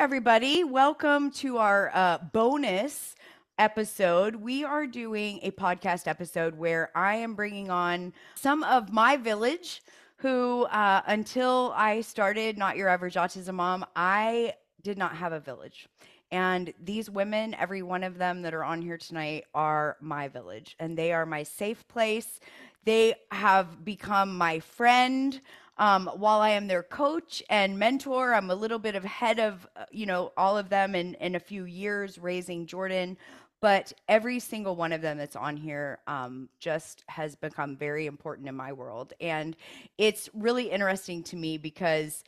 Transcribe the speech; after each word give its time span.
everybody. 0.00 0.64
Welcome 0.64 1.30
to 1.32 1.58
our 1.58 1.90
uh, 1.92 2.16
bonus 2.32 3.14
episode. 3.58 4.34
We 4.34 4.64
are 4.64 4.86
doing 4.86 5.40
a 5.42 5.50
podcast 5.50 6.08
episode 6.08 6.56
where 6.56 6.90
I 6.94 7.16
am 7.16 7.34
bringing 7.34 7.68
on 7.70 8.14
some 8.34 8.62
of 8.62 8.90
my 8.90 9.18
village 9.18 9.82
who, 10.16 10.64
uh, 10.64 11.02
until 11.06 11.74
I 11.76 12.00
started 12.00 12.56
Not 12.56 12.78
Your 12.78 12.88
Average 12.88 13.16
Autism 13.16 13.56
Mom, 13.56 13.84
I 13.94 14.54
did 14.82 14.96
not 14.96 15.16
have 15.16 15.34
a 15.34 15.40
village. 15.40 15.86
And 16.32 16.72
these 16.82 17.10
women, 17.10 17.52
every 17.52 17.82
one 17.82 18.02
of 18.02 18.16
them 18.16 18.40
that 18.40 18.54
are 18.54 18.64
on 18.64 18.80
here 18.80 18.96
tonight, 18.96 19.44
are 19.54 19.98
my 20.00 20.28
village 20.28 20.76
and 20.78 20.96
they 20.96 21.12
are 21.12 21.26
my 21.26 21.42
safe 21.42 21.86
place. 21.88 22.40
They 22.84 23.16
have 23.32 23.84
become 23.84 24.38
my 24.38 24.60
friend. 24.60 25.38
Um, 25.80 26.10
while 26.14 26.40
I 26.40 26.50
am 26.50 26.68
their 26.68 26.82
coach 26.82 27.42
and 27.48 27.78
mentor, 27.78 28.34
I'm 28.34 28.50
a 28.50 28.54
little 28.54 28.78
bit 28.78 28.94
ahead 28.94 29.40
of, 29.40 29.66
uh, 29.76 29.86
you 29.90 30.04
know, 30.04 30.30
all 30.36 30.58
of 30.58 30.68
them 30.68 30.94
in, 30.94 31.14
in 31.14 31.34
a 31.34 31.40
few 31.40 31.64
years 31.64 32.18
raising 32.18 32.66
Jordan. 32.66 33.16
But 33.62 33.92
every 34.08 34.40
single 34.40 34.76
one 34.76 34.92
of 34.92 35.00
them 35.00 35.16
that's 35.18 35.36
on 35.36 35.56
here 35.56 35.98
um, 36.06 36.50
just 36.60 37.04
has 37.08 37.34
become 37.34 37.76
very 37.76 38.06
important 38.06 38.46
in 38.46 38.54
my 38.54 38.72
world. 38.72 39.14
And 39.20 39.56
it's 39.96 40.28
really 40.34 40.70
interesting 40.70 41.22
to 41.24 41.36
me 41.36 41.56
because, 41.56 42.24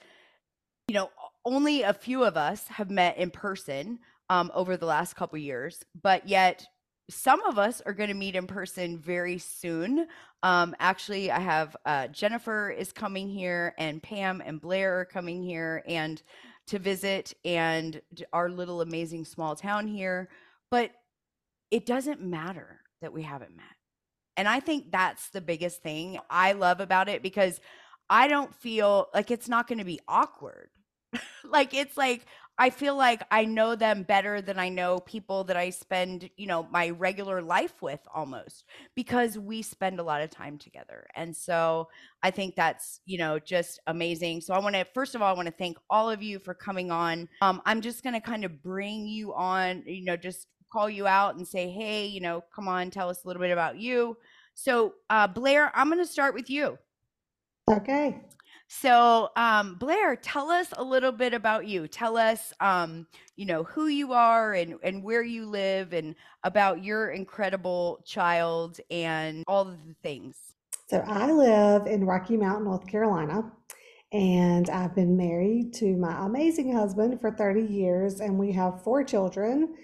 you 0.89 0.95
know, 0.95 1.11
only 1.45 1.83
a 1.83 1.93
few 1.93 2.25
of 2.25 2.37
us 2.39 2.67
have 2.69 2.91
met 2.91 3.19
in 3.19 3.31
person 3.31 3.99
um, 4.31 4.51
over 4.55 4.79
the 4.79 4.87
last 4.87 5.15
couple 5.15 5.39
years, 5.39 5.85
but 6.03 6.27
yet 6.27 6.67
some 7.11 7.43
of 7.45 7.59
us 7.59 7.81
are 7.85 7.93
going 7.93 8.09
to 8.09 8.15
meet 8.15 8.37
in 8.37 8.47
person 8.47 8.99
very 8.99 9.39
soon. 9.39 10.07
Um, 10.43 10.75
actually, 10.79 11.31
I 11.31 11.41
have 11.41 11.77
uh, 11.85 12.09
Jennifer 12.09 12.71
is 12.71 12.93
coming 12.93 13.29
here, 13.29 13.75
and 13.79 14.03
Pam 14.03 14.43
and 14.45 14.61
Blair 14.61 15.01
are 15.01 15.05
coming 15.05 15.43
here, 15.43 15.83
and 15.87 16.23
to 16.69 16.79
visit 16.79 17.35
and 17.45 18.01
our 18.33 18.49
little 18.49 18.81
amazing 18.81 19.25
small 19.25 19.57
town 19.57 19.87
here. 19.87 20.29
But 20.71 20.93
it 21.71 21.87
doesn't 21.87 22.23
matter 22.23 22.81
that 23.01 23.13
we 23.13 23.23
haven't 23.23 23.57
met, 23.57 23.65
and 24.37 24.49
I 24.49 24.61
think 24.61 24.91
that's 24.91 25.31
the 25.31 25.41
biggest 25.41 25.83
thing 25.83 26.19
I 26.31 26.53
love 26.53 26.81
about 26.81 27.09
it 27.09 27.23
because 27.23 27.61
I 28.09 28.29
don't 28.29 28.55
feel 28.55 29.09
like 29.15 29.31
it's 29.31 29.49
not 29.49 29.69
going 29.69 29.79
to 29.79 29.85
be 29.85 30.01
awkward. 30.07 30.71
like 31.45 31.75
it's 31.75 31.97
like 31.97 32.27
I 32.59 32.71
feel 32.71 32.97
like 32.97 33.23
I 33.31 33.45
know 33.45 33.75
them 33.75 34.03
better 34.03 34.43
than 34.43 34.59
I 34.59 34.69
know 34.69 35.01
people 35.01 35.43
that 35.45 35.57
I 35.57 35.71
spend, 35.71 36.29
you 36.37 36.47
know, 36.47 36.67
my 36.71 36.91
regular 36.91 37.41
life 37.41 37.81
with 37.81 38.01
almost 38.15 38.65
because 38.95 39.39
we 39.39 39.63
spend 39.63 39.99
a 39.99 40.03
lot 40.03 40.21
of 40.21 40.31
time 40.31 40.59
together. 40.59 41.07
And 41.15 41.35
so 41.35 41.89
I 42.23 42.31
think 42.31 42.55
that's, 42.55 43.01
you 43.07 43.17
know, 43.17 43.39
just 43.39 43.81
amazing. 43.87 44.43
So 44.43 44.53
I 44.53 44.59
want 44.59 44.75
to, 44.75 44.85
first 44.93 45.15
of 45.15 45.23
all, 45.23 45.33
I 45.33 45.37
want 45.37 45.47
to 45.47 45.55
thank 45.55 45.79
all 45.89 46.11
of 46.11 46.23
you 46.23 46.39
for 46.39 46.53
coming 46.53 46.91
on. 46.91 47.29
Um, 47.41 47.63
I'm 47.65 47.81
just 47.81 48.03
going 48.03 48.15
to 48.15 48.21
kind 48.21 48.45
of 48.45 48.63
bring 48.63 49.07
you 49.07 49.33
on, 49.33 49.83
you 49.87 50.05
know, 50.05 50.17
just 50.17 50.47
call 50.71 50.91
you 50.91 51.07
out 51.07 51.37
and 51.37 51.49
say, 51.49 51.71
hey, 51.71 52.07
you 52.07 52.21
know, 52.21 52.45
come 52.55 52.69
on, 52.69 52.91
tell 52.91 53.09
us 53.09 53.25
a 53.25 53.27
little 53.27 53.43
bit 53.43 53.51
about 53.51 53.79
you. 53.79 54.17
So, 54.55 54.95
uh, 55.09 55.27
Blair, 55.27 55.73
I'm 55.75 55.89
going 55.89 56.05
to 56.05 56.07
start 56.07 56.35
with 56.35 56.51
you. 56.51 56.79
Okay. 57.71 58.21
So, 58.81 59.29
um, 59.37 59.75
Blair, 59.75 60.17
tell 60.17 60.51
us 60.51 60.69
a 60.79 60.83
little 60.83 61.13
bit 61.13 61.35
about 61.35 61.67
you. 61.67 61.87
Tell 61.87 62.17
us, 62.17 62.55
um, 62.59 63.07
you 63.37 63.45
know, 63.45 63.65
who 63.65 63.87
you 63.89 64.15
are 64.15 64.55
and, 64.55 64.77
and 64.83 65.05
where 65.05 65.23
you 65.23 65.45
live 65.45 65.93
and 65.93 66.15
about 66.43 66.83
your 66.83 67.11
incredible 67.11 68.03
child 68.07 68.81
and 68.91 69.45
all 69.47 69.69
of 69.69 69.87
the 69.87 69.95
things. 70.03 70.37
So, 70.89 71.05
I 71.07 71.31
live 71.33 71.87
in 71.87 72.07
Rocky 72.07 72.39
Mount, 72.39 72.65
North 72.65 72.87
Carolina, 72.87 73.53
and 74.11 74.71
I've 74.71 74.95
been 74.95 75.19
married 75.19 75.75
to 75.75 75.95
my 75.97 76.25
amazing 76.25 76.75
husband 76.75 77.21
for 77.21 77.31
30 77.31 77.61
years, 77.61 78.21
and 78.21 78.39
we 78.39 78.53
have 78.53 78.83
four 78.83 79.05
children. 79.05 79.75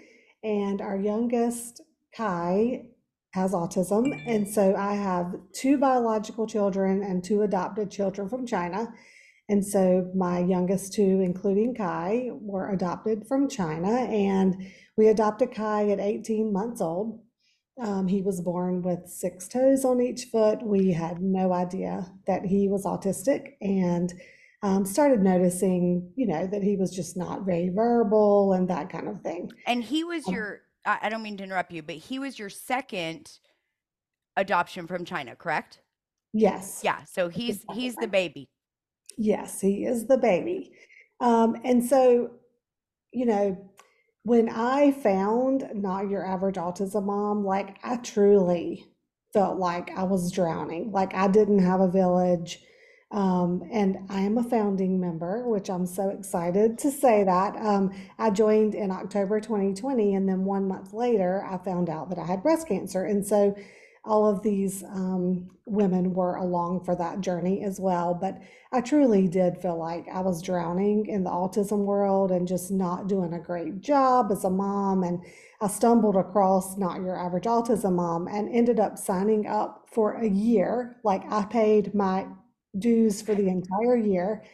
And 0.43 0.81
our 0.81 0.97
youngest, 0.97 1.83
Kai, 2.17 2.87
has 3.33 3.53
autism. 3.53 4.21
And 4.27 4.49
so 4.49 4.75
I 4.75 4.95
have 4.95 5.35
two 5.53 5.79
biological 5.79 6.47
children 6.47 7.03
and 7.03 7.23
two 7.23 7.43
adopted 7.43 7.91
children 7.91 8.29
from 8.29 8.47
China. 8.47 8.93
And 9.49 9.65
so 9.65 10.11
my 10.15 10.41
youngest 10.41 10.93
two, 10.93 11.21
including 11.23 11.75
Kai, 11.75 12.29
were 12.33 12.71
adopted 12.71 13.27
from 13.27 13.49
China. 13.49 13.91
And 13.91 14.71
we 14.97 15.09
adopted 15.09 15.55
Kai 15.55 15.91
at 15.91 16.01
18 16.01 16.53
months 16.53 16.81
old. 16.81 17.21
Um, 17.81 18.09
he 18.09 18.23
was 18.23 18.41
born 18.41 18.83
with 18.83 19.09
six 19.09 19.47
toes 19.47 19.85
on 19.85 20.01
each 20.01 20.25
foot. 20.25 20.63
We 20.63 20.93
had 20.93 21.23
no 21.23 21.53
idea 21.53 22.13
that 22.27 22.45
he 22.45 22.69
was 22.69 22.85
autistic 22.85 23.53
and 23.61 24.13
um, 24.63 24.85
started 24.85 25.23
noticing, 25.23 26.11
you 26.17 26.27
know, 26.27 26.47
that 26.49 26.65
he 26.65 26.77
was 26.77 26.91
just 26.91 27.17
not 27.17 27.47
very 27.47 27.69
verbal 27.69 28.53
and 28.53 28.69
that 28.69 28.91
kind 28.91 29.09
of 29.09 29.23
thing. 29.23 29.51
And 29.67 29.85
he 29.85 30.03
was 30.03 30.27
um, 30.27 30.35
your 30.35 30.61
I, 30.89 30.99
I 31.03 31.09
don't 31.11 31.23
mean 31.23 31.37
to 31.37 31.45
interrupt 31.45 31.73
you, 31.73 31.83
but 31.83 31.97
he 31.97 32.19
was 32.19 32.39
your 32.39 32.49
second 32.49 33.39
adoption 34.37 34.87
from 34.87 35.05
China, 35.05 35.37
correct? 35.37 35.81
Yes. 36.33 36.81
Yeah. 36.83 37.05
So 37.05 37.29
he's 37.29 37.65
he's 37.75 37.95
the 37.97 38.09
baby. 38.09 38.49
Yes, 39.17 39.61
he 39.61 39.85
is 39.85 40.07
the 40.07 40.19
baby. 40.19 40.73
Um, 41.21 41.57
and 41.65 41.85
so, 41.85 42.31
you 43.13 43.27
know, 43.27 43.71
when 44.23 44.49
I 44.49 44.93
found 44.93 45.69
Not 45.75 46.09
Your 46.09 46.25
Average 46.25 46.57
Autism 46.57 47.07
Mom, 47.07 47.45
like 47.45 47.79
I 47.83 47.97
truly 47.97 48.87
felt 49.33 49.59
like 49.59 49.91
I 49.97 50.05
was 50.05 50.33
drowning. 50.33 50.93
Like 50.93 51.15
I 51.15 51.29
didn't 51.29 51.65
have 51.65 51.81
a 51.81 51.91
village. 51.91 52.61
Um, 53.11 53.63
and 53.73 53.99
I 54.11 54.21
am 54.21 54.37
a 54.37 54.45
founding 54.45 55.01
member, 55.01 55.49
which 55.49 55.71
I'm 55.71 55.87
so 55.87 56.11
excited 56.11 56.79
to 56.79 56.91
say 56.91 57.25
that. 57.25 57.57
Um, 57.57 57.91
I 58.19 58.31
joined 58.31 58.75
in 58.75 58.91
October 58.91 59.41
2020, 59.41 60.15
and 60.15 60.29
then 60.29 60.45
one 60.45 60.69
month 60.69 60.93
later, 60.93 61.45
I 61.45 61.57
found 61.59 61.89
out 61.89 62.11
that 62.11 62.19
I 62.19 62.27
had 62.27 62.43
breast 62.43 62.69
cancer. 62.69 63.05
And 63.05 63.27
so 63.27 63.57
all 64.05 64.27
of 64.27 64.43
these 64.43 64.85
um, 64.85 65.51
women 65.65 66.15
were 66.15 66.37
along 66.37 66.85
for 66.85 66.95
that 66.97 67.21
journey 67.21 67.63
as 67.63 67.81
well. 67.81 68.15
But 68.15 68.41
I 68.73 68.81
truly 68.81 69.27
did 69.27 69.59
feel 69.59 69.79
like 69.79 70.07
I 70.13 70.21
was 70.21 70.43
drowning 70.43 71.07
in 71.07 71.25
the 71.25 71.31
autism 71.31 71.85
world 71.85 72.31
and 72.31 72.49
just 72.49 72.71
not 72.71 73.07
doing 73.07 73.33
a 73.33 73.41
great 73.41 73.81
job 73.81 74.31
as 74.31 74.45
a 74.45 74.51
mom. 74.51 75.03
And 75.03 75.23
I 75.61 75.69
stumbled 75.69 76.17
across 76.17 76.77
Not 76.77 77.01
Your 77.01 77.19
Average 77.19 77.45
Autism 77.45 77.95
Mom 77.95 78.29
and 78.29 78.49
ended 78.55 78.79
up 78.81 78.99
signing 78.99 79.47
up 79.47 79.87
for 79.91 80.15
a 80.15 80.29
year. 80.29 80.97
Like 81.05 81.23
I 81.31 81.45
paid 81.45 81.95
my 81.95 82.27
dues 82.79 83.23
for 83.23 83.35
the 83.35 83.49
entire 83.49 83.97
year. 83.97 84.45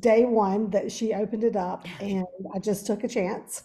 Day 0.00 0.24
one 0.24 0.70
that 0.70 0.92
she 0.92 1.14
opened 1.14 1.44
it 1.44 1.56
up, 1.56 1.86
and 2.00 2.26
I 2.54 2.58
just 2.58 2.86
took 2.86 3.02
a 3.04 3.08
chance. 3.08 3.64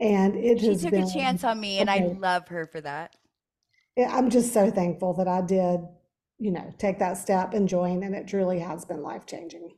And 0.00 0.36
it 0.36 0.60
she 0.60 0.68
has 0.68 0.82
took 0.82 0.92
been 0.92 1.02
a 1.02 1.12
chance 1.12 1.42
on 1.42 1.58
me, 1.58 1.78
and 1.78 1.90
I 1.90 2.14
love 2.18 2.46
her 2.48 2.66
for 2.66 2.80
that. 2.80 3.16
I'm 3.98 4.30
just 4.30 4.52
so 4.52 4.70
thankful 4.70 5.14
that 5.14 5.26
I 5.26 5.40
did, 5.40 5.80
you 6.38 6.52
know, 6.52 6.72
take 6.78 7.00
that 7.00 7.14
step 7.14 7.54
and 7.54 7.68
join, 7.68 8.04
and 8.04 8.14
it 8.14 8.28
truly 8.28 8.60
has 8.60 8.84
been 8.84 9.02
life 9.02 9.26
changing. 9.26 9.72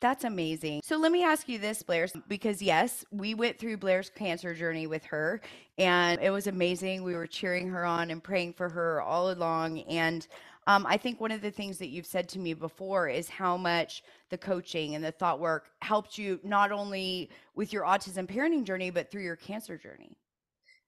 That's 0.00 0.24
amazing. 0.24 0.80
So 0.82 0.96
let 0.96 1.12
me 1.12 1.22
ask 1.22 1.48
you 1.48 1.58
this, 1.58 1.82
Blair, 1.82 2.08
because 2.26 2.60
yes, 2.60 3.04
we 3.12 3.34
went 3.34 3.58
through 3.58 3.76
Blair's 3.76 4.10
cancer 4.10 4.52
journey 4.52 4.88
with 4.88 5.04
her, 5.04 5.40
and 5.78 6.20
it 6.20 6.30
was 6.30 6.48
amazing. 6.48 7.04
We 7.04 7.14
were 7.14 7.28
cheering 7.28 7.68
her 7.68 7.84
on 7.84 8.10
and 8.10 8.22
praying 8.22 8.54
for 8.54 8.68
her 8.68 9.00
all 9.00 9.30
along. 9.30 9.78
And 9.82 10.26
um, 10.66 10.86
I 10.88 10.96
think 10.96 11.20
one 11.20 11.32
of 11.32 11.42
the 11.42 11.50
things 11.50 11.78
that 11.78 11.88
you've 11.88 12.06
said 12.06 12.28
to 12.30 12.38
me 12.38 12.54
before 12.54 13.08
is 13.08 13.28
how 13.28 13.56
much 13.56 14.02
the 14.30 14.38
coaching 14.38 14.94
and 14.94 15.04
the 15.04 15.10
thought 15.10 15.40
work 15.40 15.70
helped 15.80 16.16
you 16.16 16.38
not 16.44 16.70
only 16.70 17.30
with 17.54 17.72
your 17.72 17.84
autism 17.84 18.26
parenting 18.26 18.64
journey, 18.64 18.90
but 18.90 19.10
through 19.10 19.24
your 19.24 19.36
cancer 19.36 19.76
journey. 19.76 20.16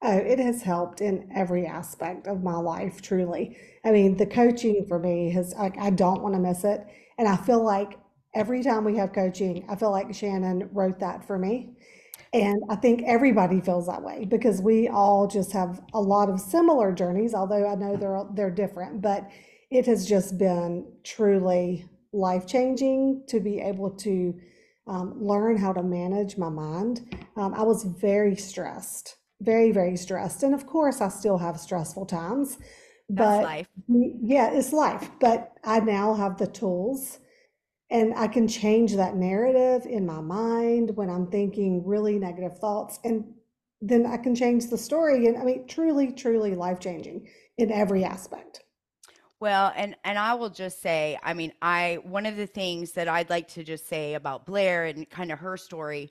Oh, 0.02 0.16
it 0.16 0.38
has 0.38 0.62
helped 0.62 1.00
in 1.00 1.30
every 1.34 1.66
aspect 1.66 2.26
of 2.26 2.42
my 2.42 2.56
life, 2.56 3.00
truly. 3.00 3.56
I 3.84 3.90
mean, 3.90 4.16
the 4.16 4.26
coaching 4.26 4.84
for 4.86 4.98
me 4.98 5.30
has, 5.30 5.54
like, 5.54 5.78
I 5.78 5.90
don't 5.90 6.22
want 6.22 6.34
to 6.34 6.40
miss 6.40 6.62
it. 6.62 6.86
And 7.18 7.26
I 7.26 7.36
feel 7.36 7.64
like 7.64 7.98
every 8.34 8.62
time 8.62 8.84
we 8.84 8.96
have 8.98 9.12
coaching, 9.12 9.64
I 9.68 9.76
feel 9.76 9.90
like 9.90 10.14
Shannon 10.14 10.68
wrote 10.72 11.00
that 11.00 11.26
for 11.26 11.38
me. 11.38 11.76
And 12.32 12.62
I 12.68 12.76
think 12.76 13.02
everybody 13.06 13.60
feels 13.60 13.86
that 13.86 14.02
way 14.02 14.24
because 14.24 14.60
we 14.60 14.88
all 14.88 15.26
just 15.26 15.52
have 15.52 15.80
a 15.94 16.00
lot 16.00 16.28
of 16.28 16.40
similar 16.40 16.92
journeys, 16.92 17.32
although 17.32 17.66
I 17.66 17.76
know 17.76 17.96
they're 17.96 18.24
they're 18.34 18.50
different. 18.50 19.00
But 19.00 19.30
it 19.70 19.86
has 19.86 20.06
just 20.06 20.38
been 20.38 20.86
truly 21.02 21.86
life 22.12 22.46
changing 22.46 23.24
to 23.28 23.40
be 23.40 23.60
able 23.60 23.90
to 23.90 24.38
um, 24.86 25.14
learn 25.20 25.56
how 25.56 25.72
to 25.72 25.82
manage 25.82 26.36
my 26.36 26.48
mind. 26.48 27.16
Um, 27.36 27.54
I 27.54 27.62
was 27.62 27.84
very 27.84 28.36
stressed, 28.36 29.16
very, 29.40 29.72
very 29.72 29.96
stressed. 29.96 30.42
And 30.42 30.54
of 30.54 30.66
course, 30.66 31.00
I 31.00 31.08
still 31.08 31.38
have 31.38 31.58
stressful 31.58 32.06
times. 32.06 32.58
But 33.08 33.42
life. 33.42 33.68
yeah, 33.88 34.50
it's 34.52 34.72
life. 34.72 35.10
But 35.20 35.52
I 35.64 35.80
now 35.80 36.14
have 36.14 36.38
the 36.38 36.46
tools 36.46 37.18
and 37.90 38.14
I 38.14 38.28
can 38.28 38.48
change 38.48 38.96
that 38.96 39.16
narrative 39.16 39.86
in 39.86 40.06
my 40.06 40.20
mind 40.20 40.96
when 40.96 41.10
I'm 41.10 41.26
thinking 41.30 41.86
really 41.86 42.18
negative 42.18 42.58
thoughts. 42.58 42.98
And 43.04 43.24
then 43.80 44.06
I 44.06 44.16
can 44.16 44.34
change 44.34 44.68
the 44.68 44.78
story. 44.78 45.26
And 45.26 45.36
I 45.36 45.44
mean, 45.44 45.66
truly, 45.66 46.10
truly 46.12 46.54
life 46.54 46.80
changing 46.80 47.28
in 47.58 47.70
every 47.70 48.02
aspect. 48.02 48.63
Well, 49.44 49.74
and 49.76 49.94
and 50.04 50.18
I 50.18 50.32
will 50.36 50.48
just 50.48 50.80
say, 50.80 51.18
I 51.22 51.34
mean, 51.34 51.52
I 51.60 51.98
one 52.02 52.24
of 52.24 52.34
the 52.34 52.46
things 52.46 52.92
that 52.92 53.08
I'd 53.08 53.28
like 53.28 53.48
to 53.48 53.62
just 53.62 53.86
say 53.86 54.14
about 54.14 54.46
Blair 54.46 54.86
and 54.86 55.06
kind 55.10 55.30
of 55.30 55.38
her 55.40 55.58
story 55.58 56.08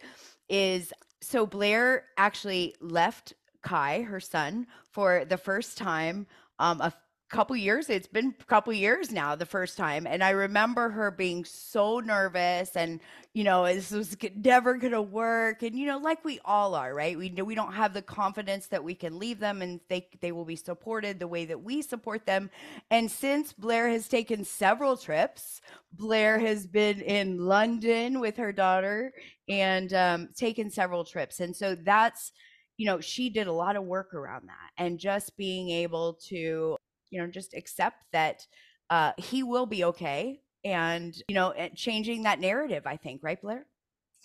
is 0.50 0.94
so 1.19 1.47
Blair 1.47 2.03
actually 2.15 2.75
left 2.80 3.33
Kai, 3.63 4.03
her 4.03 4.19
son, 4.19 4.68
for 4.91 5.25
the 5.25 5.38
first 5.38 5.80
time 5.80 6.27
um, 6.59 6.80
a 6.80 6.94
couple 7.33 7.56
years 7.56 7.89
it's 7.89 8.06
been 8.06 8.35
a 8.39 8.44
couple 8.45 8.71
years 8.71 9.12
now 9.12 9.35
the 9.35 9.45
first 9.45 9.75
time 9.75 10.06
and 10.06 10.24
i 10.24 10.30
remember 10.30 10.89
her 10.89 11.09
being 11.09 11.44
so 11.44 12.00
nervous 12.00 12.75
and 12.75 13.00
you 13.33 13.44
know 13.44 13.65
this 13.65 13.89
was 13.89 14.15
never 14.35 14.77
to 14.77 15.01
work 15.01 15.63
and 15.63 15.75
you 15.75 15.88
know 15.88 15.97
like 15.97 16.24
we 16.24 16.39
all 16.45 16.75
are 16.75 16.94
right? 16.94 17.18
We 17.18 17.31
we 17.31 17.56
don't 17.56 17.74
have 17.74 17.91
the 17.94 18.03
confidence 18.03 18.68
that 18.68 18.83
we 18.83 18.94
can 18.94 19.18
leave 19.18 19.39
them 19.39 19.63
and 19.63 19.80
they 19.89 20.07
they 20.21 20.31
will 20.31 20.45
be 20.45 20.56
supported 20.56 21.19
the 21.19 21.27
way 21.27 21.45
that 21.45 21.59
we 21.59 21.81
support 21.81 22.25
them 22.27 22.51
and 22.91 23.09
since 23.09 23.51
blair 23.51 23.89
has 23.89 24.07
taken 24.07 24.44
several 24.44 24.95
trips 24.95 25.59
blair 25.94 26.38
has 26.38 26.68
been 26.68 27.01
in 27.01 27.39
london 27.39 28.19
with 28.19 28.38
her 28.38 28.51
daughter 28.51 29.12
and 29.50 29.94
um, 29.94 30.29
taken 30.36 30.69
several 30.69 31.03
trips 31.03 31.39
and 31.39 31.56
so 31.56 31.75
that's 31.75 32.31
you 32.77 32.86
know 32.86 33.00
she 33.00 33.29
did 33.29 33.47
a 33.47 33.51
lot 33.51 33.75
of 33.75 33.83
work 33.83 34.13
around 34.13 34.47
that 34.47 34.71
and 34.77 35.00
just 35.00 35.36
being 35.38 35.69
able 35.69 36.13
to 36.13 36.77
you 37.13 37.21
know 37.21 37.27
just 37.27 37.54
accept 37.54 38.06
that 38.12 38.45
uh, 38.89 39.12
he 39.18 39.44
will 39.44 39.65
be 39.65 39.83
okay 39.83 40.42
and 40.65 41.15
you 41.27 41.36
know 41.36 41.54
changing 41.75 42.24
that 42.24 42.39
narrative 42.39 42.83
i 42.86 42.98
think 42.98 43.21
right 43.24 43.42
blair? 43.42 43.65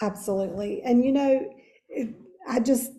Absolutely 0.01 0.83
and 0.83 1.05
you 1.05 1.13
know 1.13 1.53
it, 1.89 2.15
i 2.49 2.59
just 2.59 2.93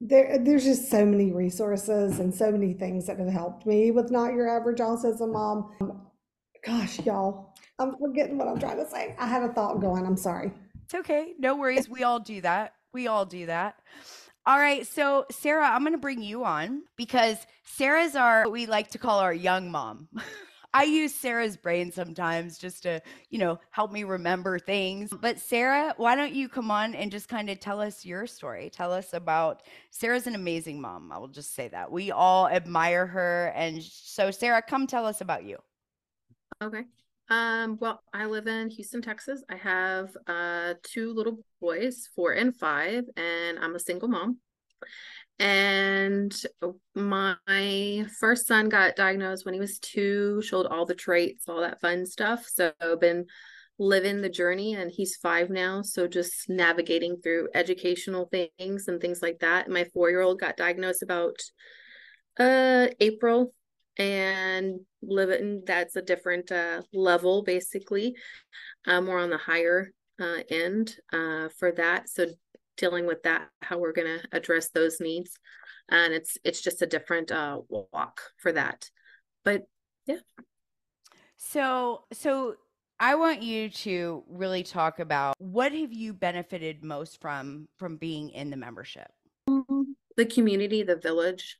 there 0.00 0.38
there's 0.38 0.64
just 0.64 0.90
so 0.90 1.04
many 1.06 1.32
resources 1.32 2.18
and 2.18 2.34
so 2.34 2.50
many 2.50 2.74
things 2.74 3.06
that 3.06 3.18
have 3.18 3.28
helped 3.28 3.66
me 3.66 3.90
with 3.90 4.10
not 4.10 4.34
your 4.34 4.48
average 4.48 4.78
autism 4.78 5.32
mom. 5.32 5.72
Gosh 6.64 7.00
y'all 7.00 7.54
i'm 7.78 7.96
forgetting 7.98 8.36
what 8.36 8.48
i'm 8.48 8.58
trying 8.58 8.78
to 8.78 8.90
say. 8.90 9.14
I 9.18 9.26
had 9.26 9.42
a 9.42 9.52
thought 9.52 9.80
going 9.80 10.04
i'm 10.04 10.16
sorry. 10.16 10.52
It's 10.84 10.94
okay 10.94 11.32
no 11.38 11.56
worries 11.56 11.88
we 11.88 12.02
all 12.02 12.20
do 12.20 12.40
that 12.42 12.74
we 12.92 13.06
all 13.06 13.24
do 13.24 13.46
that 13.46 13.76
all 14.46 14.58
right. 14.58 14.86
So, 14.86 15.26
Sarah, 15.30 15.68
I'm 15.68 15.82
going 15.82 15.92
to 15.92 15.98
bring 15.98 16.22
you 16.22 16.44
on 16.44 16.82
because 16.96 17.36
Sarah's 17.64 18.14
our, 18.14 18.44
what 18.44 18.52
we 18.52 18.66
like 18.66 18.90
to 18.92 18.98
call 18.98 19.18
our 19.18 19.34
young 19.34 19.70
mom. 19.70 20.08
I 20.74 20.84
use 20.84 21.14
Sarah's 21.14 21.56
brain 21.56 21.90
sometimes 21.90 22.58
just 22.58 22.82
to, 22.82 23.00
you 23.30 23.38
know, 23.38 23.58
help 23.70 23.90
me 23.90 24.04
remember 24.04 24.58
things. 24.58 25.10
But 25.22 25.40
Sarah, 25.40 25.94
why 25.96 26.14
don't 26.14 26.34
you 26.34 26.50
come 26.50 26.70
on 26.70 26.94
and 26.94 27.10
just 27.10 27.28
kind 27.28 27.48
of 27.48 27.58
tell 27.58 27.80
us 27.80 28.04
your 28.04 28.26
story? 28.26 28.68
Tell 28.70 28.92
us 28.92 29.14
about 29.14 29.62
Sarah's 29.90 30.26
an 30.26 30.34
amazing 30.34 30.80
mom. 30.80 31.10
I 31.10 31.18
will 31.18 31.28
just 31.28 31.54
say 31.54 31.68
that. 31.68 31.90
We 31.90 32.10
all 32.10 32.46
admire 32.46 33.06
her. 33.06 33.52
And 33.56 33.82
so, 33.82 34.30
Sarah, 34.30 34.60
come 34.60 34.86
tell 34.86 35.06
us 35.06 35.22
about 35.22 35.44
you. 35.44 35.56
Okay. 36.62 36.84
Um, 37.28 37.76
well, 37.80 38.02
I 38.12 38.26
live 38.26 38.46
in 38.46 38.70
Houston, 38.70 39.02
Texas. 39.02 39.42
I 39.50 39.56
have 39.56 40.10
uh 40.26 40.74
two 40.82 41.12
little 41.12 41.38
boys, 41.60 42.08
four 42.14 42.32
and 42.32 42.54
five, 42.54 43.04
and 43.16 43.58
I'm 43.58 43.74
a 43.74 43.80
single 43.80 44.08
mom. 44.08 44.38
And 45.38 46.34
my 46.94 48.06
first 48.20 48.46
son 48.46 48.68
got 48.68 48.96
diagnosed 48.96 49.44
when 49.44 49.54
he 49.54 49.60
was 49.60 49.78
two, 49.78 50.40
showed 50.42 50.66
all 50.66 50.86
the 50.86 50.94
traits, 50.94 51.48
all 51.48 51.60
that 51.60 51.80
fun 51.80 52.06
stuff. 52.06 52.46
So 52.46 52.72
been 53.00 53.26
living 53.78 54.22
the 54.22 54.30
journey 54.30 54.74
and 54.74 54.90
he's 54.90 55.16
five 55.16 55.50
now. 55.50 55.82
So 55.82 56.06
just 56.06 56.48
navigating 56.48 57.18
through 57.22 57.48
educational 57.54 58.30
things 58.30 58.88
and 58.88 59.00
things 59.00 59.20
like 59.20 59.40
that. 59.40 59.68
My 59.68 59.84
four 59.92 60.08
year 60.08 60.22
old 60.22 60.40
got 60.40 60.56
diagnosed 60.56 61.02
about 61.02 61.36
uh 62.38 62.88
April 63.00 63.52
and 63.98 64.80
living 65.02 65.62
that's 65.66 65.96
a 65.96 66.02
different 66.02 66.52
uh, 66.52 66.82
level 66.92 67.42
basically 67.42 68.14
uh, 68.86 69.00
more 69.00 69.18
on 69.18 69.30
the 69.30 69.38
higher 69.38 69.90
uh, 70.20 70.38
end 70.50 70.96
uh, 71.12 71.48
for 71.58 71.72
that. 71.72 72.08
So 72.08 72.26
dealing 72.76 73.06
with 73.06 73.22
that 73.22 73.48
how 73.62 73.78
we're 73.78 73.92
going 73.92 74.18
to 74.18 74.24
address 74.32 74.70
those 74.70 75.00
needs. 75.00 75.38
And 75.88 76.12
it's 76.12 76.36
it's 76.44 76.62
just 76.62 76.82
a 76.82 76.86
different 76.86 77.30
uh, 77.30 77.60
walk 77.68 78.20
for 78.38 78.52
that. 78.52 78.90
But 79.44 79.62
yeah. 80.06 80.18
So 81.36 82.04
so 82.12 82.56
I 82.98 83.14
want 83.14 83.42
you 83.42 83.68
to 83.70 84.24
really 84.28 84.62
talk 84.62 84.98
about 84.98 85.34
what 85.38 85.72
have 85.72 85.92
you 85.92 86.12
benefited 86.12 86.82
most 86.82 87.20
from 87.20 87.68
from 87.78 87.96
being 87.96 88.30
in 88.30 88.50
the 88.50 88.56
membership? 88.56 89.08
The 89.46 90.26
community, 90.26 90.82
the 90.82 90.96
village, 90.96 91.58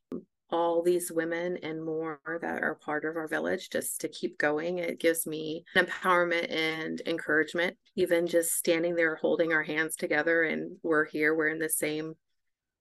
all 0.50 0.82
these 0.82 1.10
women 1.10 1.58
and 1.62 1.84
more 1.84 2.20
that 2.40 2.62
are 2.62 2.76
part 2.76 3.04
of 3.04 3.16
our 3.16 3.26
village 3.26 3.68
just 3.70 4.00
to 4.00 4.08
keep 4.08 4.38
going. 4.38 4.78
It 4.78 5.00
gives 5.00 5.26
me 5.26 5.64
empowerment 5.76 6.50
and 6.50 7.00
encouragement, 7.06 7.76
even 7.96 8.26
just 8.26 8.52
standing 8.52 8.94
there 8.94 9.16
holding 9.16 9.52
our 9.52 9.62
hands 9.62 9.96
together 9.96 10.44
and 10.44 10.76
we're 10.82 11.06
here, 11.06 11.34
we're 11.34 11.48
in 11.48 11.58
the 11.58 11.68
same 11.68 12.14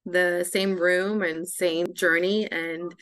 the 0.06 0.48
same 0.50 0.76
room 0.76 1.24
and 1.24 1.48
same 1.48 1.92
journey 1.94 2.48
and 2.52 2.94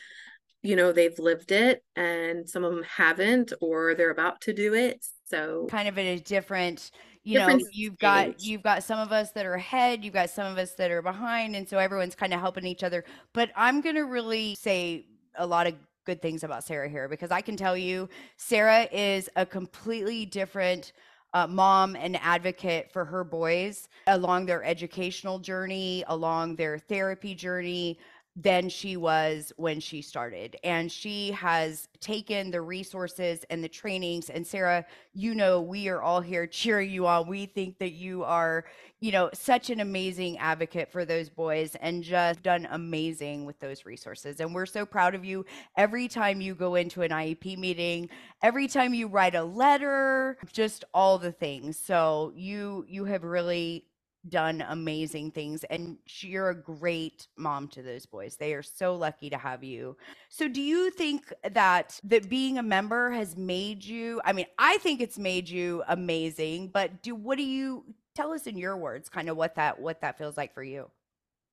you 0.62 0.76
know 0.76 0.94
they've 0.94 1.20
lived 1.20 1.52
it 1.52 1.84
and 1.96 2.50
some 2.50 2.64
of 2.64 2.74
them 2.74 2.84
haven't 2.84 3.52
or 3.60 3.94
they're 3.94 4.10
about 4.10 4.40
to 4.40 4.54
do 4.54 4.74
it 4.74 5.06
so 5.26 5.68
kind 5.70 5.90
of 5.90 5.98
in 5.98 6.08
a 6.08 6.20
different 6.20 6.92
you 7.24 7.40
know 7.40 7.60
you've 7.72 7.98
got 8.00 8.42
you've 8.42 8.64
got 8.64 8.84
some 8.84 9.00
of 9.00 9.12
us 9.12 9.32
that 9.32 9.46
are 9.46 9.56
ahead 9.56 10.04
you've 10.04 10.14
got 10.14 10.30
some 10.30 10.52
of 10.52 10.58
us 10.58 10.74
that 10.74 10.92
are 10.92 11.02
behind 11.02 11.56
and 11.56 11.68
so 11.68 11.78
everyone's 11.78 12.16
kind 12.16 12.34
of 12.34 12.40
helping 12.40 12.66
each 12.66 12.84
other. 12.84 13.04
But 13.34 13.52
i'm 13.56 13.82
going 13.82 13.96
to 13.96 14.04
really 14.04 14.56
say 14.56 15.06
a 15.38 15.46
lot 15.46 15.68
of 15.68 15.76
good 16.06 16.22
things 16.22 16.44
about 16.44 16.64
sarah 16.64 16.90
here 16.90 17.08
because 17.08 17.32
i 17.32 17.42
can 17.42 17.56
tell 17.56 17.78
you 17.78 18.10
sarah 18.38 18.88
is 18.92 19.30
a 19.36 19.46
completely 19.46 20.26
different 20.26 20.92
uh, 21.34 21.48
mom 21.48 21.96
and 21.96 22.18
advocate 22.22 22.92
for 22.92 23.06
her 23.06 23.24
boys 23.24 23.88
along 24.08 24.46
their 24.46 24.64
educational 24.64 25.40
journey 25.40 26.04
along 26.08 26.56
their 26.56 26.78
therapy 26.78 27.34
journey 27.34 27.98
than 28.36 28.68
she 28.68 28.98
was 28.98 29.54
when 29.58 29.80
she 29.80 30.02
started. 30.02 30.56
And 30.64 30.92
she 30.92 31.32
has 31.32 31.88
taken 32.00 32.50
the 32.50 32.62
resources 32.62 33.46
and 33.52 33.64
the 33.64 33.70
trainings. 33.70 34.30
And 34.32 34.46
Sarah, 34.46 34.86
you 35.14 35.36
know, 35.36 35.62
we 35.62 35.88
are 35.88 36.02
all 36.02 36.20
here 36.20 36.48
cheering 36.64 36.90
you 36.90 37.06
on. 37.06 37.28
We 37.28 37.46
think 37.46 37.78
that 37.78 37.92
you 37.92 38.24
are, 38.24 38.66
you 39.00 39.12
know, 39.12 39.30
such 39.34 39.70
an 39.70 39.82
amazing 39.82 40.40
advocate 40.40 40.92
for 40.92 41.06
those 41.06 41.30
boys 41.30 41.76
and 41.76 42.04
just 42.04 42.42
done 42.42 42.68
amazing 42.72 43.46
with 43.46 43.60
those 43.60 43.86
resources. 43.86 44.40
And 44.40 44.56
we're 44.56 44.66
so 44.66 44.84
proud 44.86 45.14
of 45.14 45.24
you 45.24 45.46
every 45.78 46.08
time 46.08 46.42
you 46.42 46.56
go 46.56 46.74
into 46.74 47.04
an 47.04 47.12
IEP 47.12 47.58
meeting, 47.60 48.10
every 48.42 48.68
time 48.68 48.96
you 48.96 49.08
write 49.08 49.36
a 49.36 49.44
letter, 49.44 50.40
just 50.52 50.86
all 50.92 51.20
the 51.20 51.32
things. 51.32 51.78
So 51.78 52.34
you 52.36 52.86
you 52.88 53.06
have 53.06 53.24
really 53.24 53.86
done 54.30 54.64
amazing 54.70 55.32
things 55.32 55.64
and 55.66 55.98
you're 56.22 56.50
a 56.50 56.56
great 56.56 57.28
mom 57.38 57.68
to 57.68 57.82
those 57.82 58.06
boys 58.06 58.36
they 58.36 58.54
are 58.54 58.64
so 58.64 58.96
lucky 58.96 59.30
to 59.30 59.38
have 59.38 59.64
you. 59.64 59.98
So 60.30 60.48
do 60.48 60.62
you 60.62 60.92
think 60.92 61.34
that 61.52 62.00
that 62.04 62.30
being 62.30 62.58
a 62.58 62.64
member 62.64 63.12
has 63.12 63.36
made 63.36 63.84
you 63.84 64.22
i 64.26 64.34
mean 64.34 64.46
i 64.58 64.78
think 64.78 65.02
it's 65.02 65.18
made 65.18 65.50
you 65.50 65.84
amazing 65.88 66.68
but 66.68 67.02
do 67.02 67.16
what 67.16 67.38
do 67.38 67.44
you 67.44 67.84
tell 68.16 68.32
us 68.32 68.48
in 68.48 68.58
your 68.58 68.78
words 68.78 69.10
kind 69.10 69.30
of 69.30 69.38
what 69.38 69.56
that 69.56 69.80
what 69.80 70.02
that 70.02 70.18
feels 70.18 70.38
like 70.38 70.54
for 70.54 70.64
you. 70.64 70.90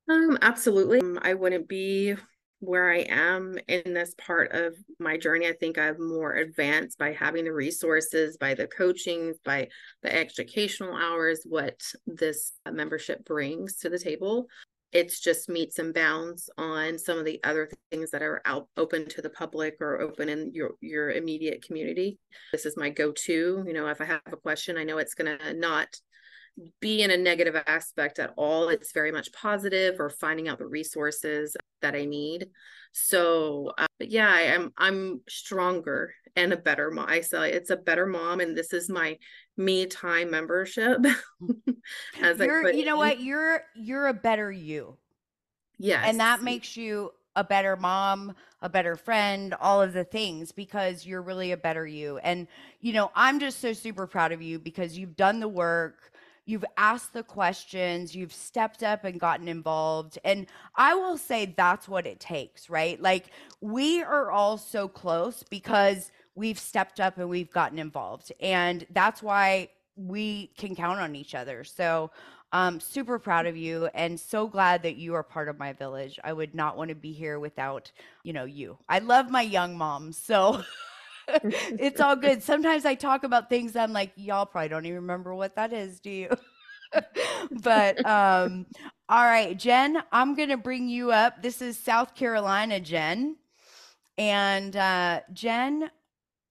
Um 0.09 0.39
absolutely. 0.43 1.01
I 1.23 1.35
wouldn't 1.35 1.69
be 1.69 2.15
where 2.61 2.93
I 2.93 3.01
am 3.09 3.59
in 3.69 3.95
this 3.95 4.15
part 4.19 4.53
of 4.53 4.77
my 4.99 5.17
journey. 5.17 5.49
I 5.49 5.55
think 5.55 5.79
I'm 5.79 5.97
more 6.07 6.35
advanced 6.35 6.99
by 6.99 7.13
having 7.13 7.45
the 7.45 7.53
resources, 7.53 8.37
by 8.37 8.55
the 8.55 8.67
coaching, 8.67 9.35
by 9.45 9.69
the 10.03 10.15
educational 10.15 10.95
hours, 10.95 11.41
what 11.45 11.81
this 12.07 12.53
membership 12.71 13.25
brings 13.25 13.77
to 13.77 13.89
the 13.89 13.99
table. 13.99 14.47
It's 14.93 15.21
just 15.21 15.49
meets 15.49 15.79
and 15.79 15.95
bounds 15.95 16.51
on 16.59 16.99
some 16.99 17.17
of 17.17 17.25
the 17.25 17.41
other 17.45 17.71
things 17.91 18.11
that 18.11 18.23
are 18.23 18.43
out 18.45 18.69
open 18.77 19.09
to 19.09 19.23
the 19.23 19.31
public 19.31 19.77
or 19.81 20.01
open 20.01 20.29
in 20.29 20.53
your 20.53 20.73
your 20.81 21.13
immediate 21.13 21.63
community. 21.63 22.19
This 22.53 22.67
is 22.67 22.77
my 22.77 22.91
go-to. 22.91 23.65
You 23.67 23.73
know, 23.73 23.87
if 23.87 24.01
I 24.01 24.05
have 24.05 24.21
a 24.27 24.37
question, 24.37 24.77
I 24.77 24.85
know 24.85 24.99
it's 24.99 25.15
gonna 25.15 25.55
not 25.55 25.89
be 26.81 27.03
in 27.03 27.11
a 27.11 27.17
negative 27.17 27.57
aspect 27.67 28.19
at 28.19 28.33
all. 28.37 28.69
It's 28.69 28.93
very 28.93 29.13
much 29.13 29.33
positive 29.33 29.97
or 29.99 30.11
finding 30.11 30.49
out 30.49 30.59
the 30.59 30.67
resources 30.67 31.57
that 31.83 31.95
I 31.95 32.05
need. 32.05 32.49
So, 32.93 33.73
uh, 33.79 33.87
yeah, 34.01 34.29
I 34.29 34.43
am. 34.43 34.73
I'm 34.77 35.21
stronger 35.29 36.13
and 36.37 36.53
a 36.53 36.57
better 36.57 36.91
mom. 36.91 37.07
I 37.09 37.21
say 37.21 37.53
it's 37.53 37.71
a 37.71 37.77
better 37.77 38.07
mom, 38.07 38.41
and 38.41 38.57
this 38.57 38.73
is 38.73 38.89
my 38.89 39.19
me 39.57 39.87
time 39.87 40.31
membership. 40.31 40.99
As 42.23 42.39
you're, 42.39 42.69
I 42.69 42.71
you 42.73 42.85
know 42.85 42.95
in. 42.95 42.99
what, 42.99 43.21
you're 43.21 43.63
you're 43.75 44.09
a 44.09 44.15
better 44.15 44.51
you. 44.51 44.97
Yes, 45.79 46.05
and 46.07 46.21
that 46.21 46.43
makes 46.43 46.77
you 46.77 47.13
a 47.37 47.45
better 47.45 47.77
mom, 47.77 48.35
a 48.61 48.69
better 48.69 48.97
friend, 48.97 49.55
all 49.61 49.81
of 49.81 49.93
the 49.93 50.05
things 50.05 50.53
because 50.53 51.07
you're 51.07 51.23
really 51.23 51.53
a 51.53 51.57
better 51.57 51.87
you. 51.87 52.19
And 52.19 52.49
you 52.81 52.93
know, 52.93 53.11
I'm 53.15 53.39
just 53.39 53.61
so 53.61 53.73
super 53.73 54.07
proud 54.07 54.33
of 54.33 54.43
you 54.43 54.59
because 54.59 54.99
you've 54.99 55.17
done 55.17 55.41
the 55.41 55.49
work 55.49 56.13
you've 56.51 56.65
asked 56.77 57.13
the 57.13 57.23
questions, 57.23 58.15
you've 58.15 58.33
stepped 58.33 58.83
up 58.83 59.05
and 59.05 59.21
gotten 59.21 59.49
involved. 59.49 60.19
And 60.25 60.47
I 60.75 60.95
will 60.95 61.17
say 61.17 61.55
that's 61.57 61.89
what 61.89 62.07
it 62.07 62.19
takes, 62.19 62.69
right? 62.69 63.01
Like 63.01 63.27
we 63.61 64.03
are 64.03 64.31
all 64.31 64.59
so 64.59 64.89
close 64.89 65.45
because 65.45 66.11
we've 66.35 66.59
stepped 66.59 67.01
up 67.01 67.19
and 67.19 67.29
we've 67.29 67.53
gotten 67.53 67.79
involved. 67.79 68.33
And 68.41 68.85
that's 68.91 69.23
why 69.23 69.69
we 69.97 70.51
can 70.59 70.75
count 70.75 70.99
on 70.99 71.15
each 71.15 71.35
other. 71.35 71.63
So 71.63 72.11
I'm 72.53 72.81
super 72.81 73.19
proud 73.21 73.47
of 73.47 73.57
you 73.57 73.89
and 73.95 74.19
so 74.19 74.49
glad 74.49 74.83
that 74.83 74.97
you 74.97 75.15
are 75.15 75.23
part 75.23 75.49
of 75.49 75.59
my 75.59 75.73
village. 75.73 76.19
I 76.25 76.33
would 76.33 76.55
not 76.55 76.77
want 76.77 76.89
to 76.89 76.97
be 76.97 77.13
here 77.13 77.39
without, 77.39 77.93
you 78.25 78.33
know, 78.33 78.45
you. 78.45 78.77
I 78.89 78.99
love 78.99 79.31
my 79.31 79.43
young 79.43 79.79
moms. 79.79 80.17
So 80.17 80.63
it's 81.45 82.01
all 82.01 82.17
good. 82.17 82.43
Sometimes 82.43 82.85
I 82.85 82.95
talk 82.95 83.25
about 83.25 83.49
things 83.49 83.77
I'm 83.77 83.93
like, 83.93 84.13
y'all 84.17 84.47
probably 84.47 84.69
don't 84.69 84.87
even 84.87 84.97
remember 85.03 85.35
what 85.35 85.57
that 85.57 85.73
is, 85.73 86.01
do 86.01 86.11
you? 86.11 86.29
but 87.63 88.05
um 88.05 88.67
all 89.09 89.25
right, 89.25 89.57
Jen, 89.57 90.03
I'm 90.13 90.35
to 90.49 90.57
bring 90.57 90.89
you 90.89 91.13
up. 91.13 91.43
This 91.43 91.63
is 91.63 91.79
South 91.79 92.15
Carolina, 92.15 92.81
Jen. 92.81 93.37
And 94.19 94.77
uh 94.77 95.21
Jen, 95.33 95.91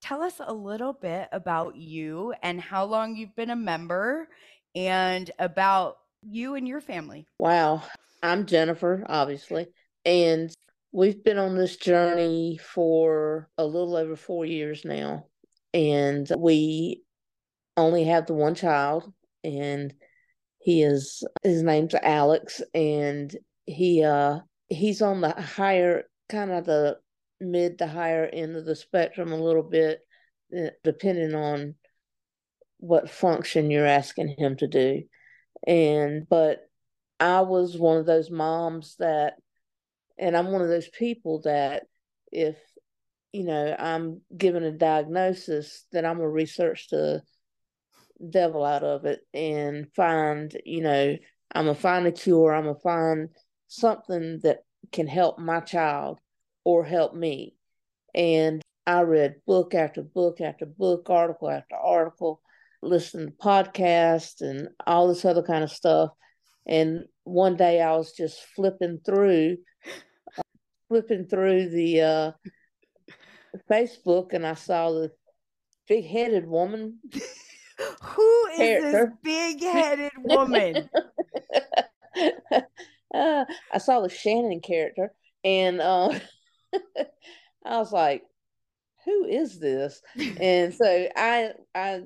tell 0.00 0.22
us 0.22 0.40
a 0.44 0.52
little 0.52 0.92
bit 0.92 1.28
about 1.32 1.76
you 1.76 2.34
and 2.42 2.60
how 2.60 2.84
long 2.84 3.16
you've 3.16 3.36
been 3.36 3.50
a 3.50 3.56
member 3.56 4.28
and 4.74 5.30
about 5.38 5.98
you 6.22 6.54
and 6.54 6.66
your 6.66 6.80
family. 6.80 7.26
Wow. 7.38 7.82
I'm 8.22 8.46
Jennifer, 8.46 9.04
obviously. 9.08 9.68
And 10.04 10.54
we've 10.92 11.22
been 11.22 11.38
on 11.38 11.56
this 11.56 11.76
journey 11.76 12.58
for 12.58 13.48
a 13.56 13.64
little 13.64 13.96
over 13.96 14.16
four 14.16 14.44
years 14.44 14.84
now. 14.84 15.26
And 15.72 16.30
we 16.36 17.02
only 17.76 18.04
have 18.04 18.26
the 18.26 18.34
one 18.34 18.54
child, 18.54 19.12
and 19.44 19.94
he 20.58 20.82
is 20.82 21.22
his 21.42 21.62
name's 21.62 21.94
Alex, 21.94 22.60
and 22.74 23.34
he 23.66 24.02
uh 24.02 24.40
he's 24.68 25.00
on 25.00 25.20
the 25.20 25.30
higher 25.30 26.04
kind 26.28 26.50
of 26.50 26.64
the 26.66 26.98
mid 27.40 27.78
to 27.78 27.86
higher 27.86 28.26
end 28.26 28.56
of 28.56 28.64
the 28.64 28.76
spectrum 28.76 29.32
a 29.32 29.42
little 29.42 29.62
bit, 29.62 30.00
eh, 30.54 30.70
depending 30.84 31.34
on 31.34 31.74
what 32.78 33.10
function 33.10 33.70
you're 33.70 33.86
asking 33.86 34.34
him 34.38 34.56
to 34.56 34.66
do. 34.66 35.02
And, 35.66 36.28
but 36.28 36.68
I 37.18 37.42
was 37.42 37.76
one 37.76 37.98
of 37.98 38.06
those 38.06 38.30
moms 38.30 38.96
that, 38.98 39.34
and 40.20 40.36
I'm 40.36 40.52
one 40.52 40.62
of 40.62 40.68
those 40.68 40.88
people 40.88 41.40
that 41.44 41.84
if, 42.30 42.56
you 43.32 43.44
know, 43.44 43.74
I'm 43.76 44.20
given 44.36 44.62
a 44.62 44.70
diagnosis, 44.70 45.84
that 45.92 46.04
I'm 46.04 46.18
to 46.18 46.28
research 46.28 46.88
the 46.90 47.22
devil 48.28 48.64
out 48.64 48.84
of 48.84 49.06
it 49.06 49.20
and 49.32 49.86
find, 49.96 50.54
you 50.64 50.82
know, 50.82 51.16
I'm 51.54 51.66
to 51.66 51.74
find 51.74 52.06
a 52.06 52.12
cure. 52.12 52.54
I'm 52.54 52.66
to 52.66 52.74
find 52.74 53.30
something 53.66 54.40
that 54.42 54.58
can 54.92 55.06
help 55.06 55.38
my 55.38 55.60
child 55.60 56.18
or 56.64 56.84
help 56.84 57.14
me. 57.14 57.56
And 58.14 58.60
I 58.86 59.00
read 59.02 59.36
book 59.46 59.74
after 59.74 60.02
book 60.02 60.40
after 60.40 60.66
book, 60.66 61.08
article 61.08 61.48
after 61.48 61.76
article, 61.76 62.42
listened 62.82 63.28
to 63.28 63.46
podcasts 63.46 64.42
and 64.42 64.68
all 64.86 65.08
this 65.08 65.24
other 65.24 65.42
kind 65.42 65.64
of 65.64 65.70
stuff. 65.70 66.10
And 66.66 67.04
one 67.24 67.56
day 67.56 67.80
I 67.80 67.96
was 67.96 68.12
just 68.12 68.40
flipping 68.54 69.00
through, 69.04 69.56
flipping 70.90 71.24
through 71.24 71.68
the 71.68 72.00
uh, 72.02 72.32
Facebook, 73.70 74.34
and 74.34 74.44
I 74.44 74.54
saw 74.54 74.90
the 74.90 75.12
big-headed 75.88 76.46
woman. 76.46 76.98
Who 78.02 78.46
is 78.48 78.58
character. 78.58 78.90
this 78.92 79.10
big-headed 79.22 80.12
woman? 80.18 80.90
uh, 83.14 83.44
I 83.72 83.78
saw 83.78 84.00
the 84.00 84.08
Shannon 84.08 84.60
character, 84.60 85.12
and 85.44 85.80
uh, 85.80 86.18
I 87.64 87.78
was 87.78 87.92
like, 87.92 88.24
"Who 89.06 89.24
is 89.26 89.60
this?" 89.60 90.02
and 90.40 90.74
so 90.74 91.08
I 91.16 91.52
I 91.74 92.02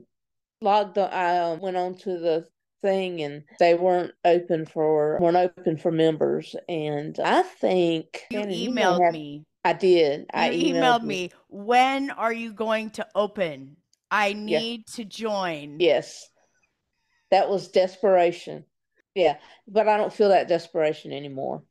logged 0.60 0.98
on. 0.98 1.10
I 1.10 1.38
um, 1.38 1.60
went 1.60 1.78
on 1.78 1.96
to 1.98 2.18
the 2.18 2.46
thing, 2.84 3.22
and 3.22 3.44
they 3.58 3.74
weren't 3.74 4.12
open 4.24 4.66
for 4.66 5.18
weren't 5.20 5.36
open 5.36 5.76
for 5.76 5.90
members. 5.90 6.54
And 6.68 7.18
I 7.18 7.42
think 7.42 8.22
you 8.30 8.40
emailed 8.40 8.98
you 8.98 9.04
have, 9.04 9.12
me. 9.12 9.44
I 9.64 9.72
did. 9.72 10.20
You 10.20 10.26
I 10.32 10.50
emailed, 10.50 10.74
emailed 10.74 11.02
me. 11.04 11.30
When 11.48 12.10
are 12.10 12.32
you 12.32 12.52
going 12.52 12.90
to 12.90 13.06
open? 13.14 13.76
I 14.10 14.32
need 14.32 14.86
to 14.94 15.04
join. 15.04 15.80
Yes. 15.80 16.28
That 17.30 17.48
was 17.48 17.68
desperation. 17.68 18.64
Yeah. 19.14 19.38
But 19.66 19.88
I 19.88 19.96
don't 19.96 20.12
feel 20.12 20.28
that 20.28 20.48
desperation 20.48 21.12
anymore 21.12 21.62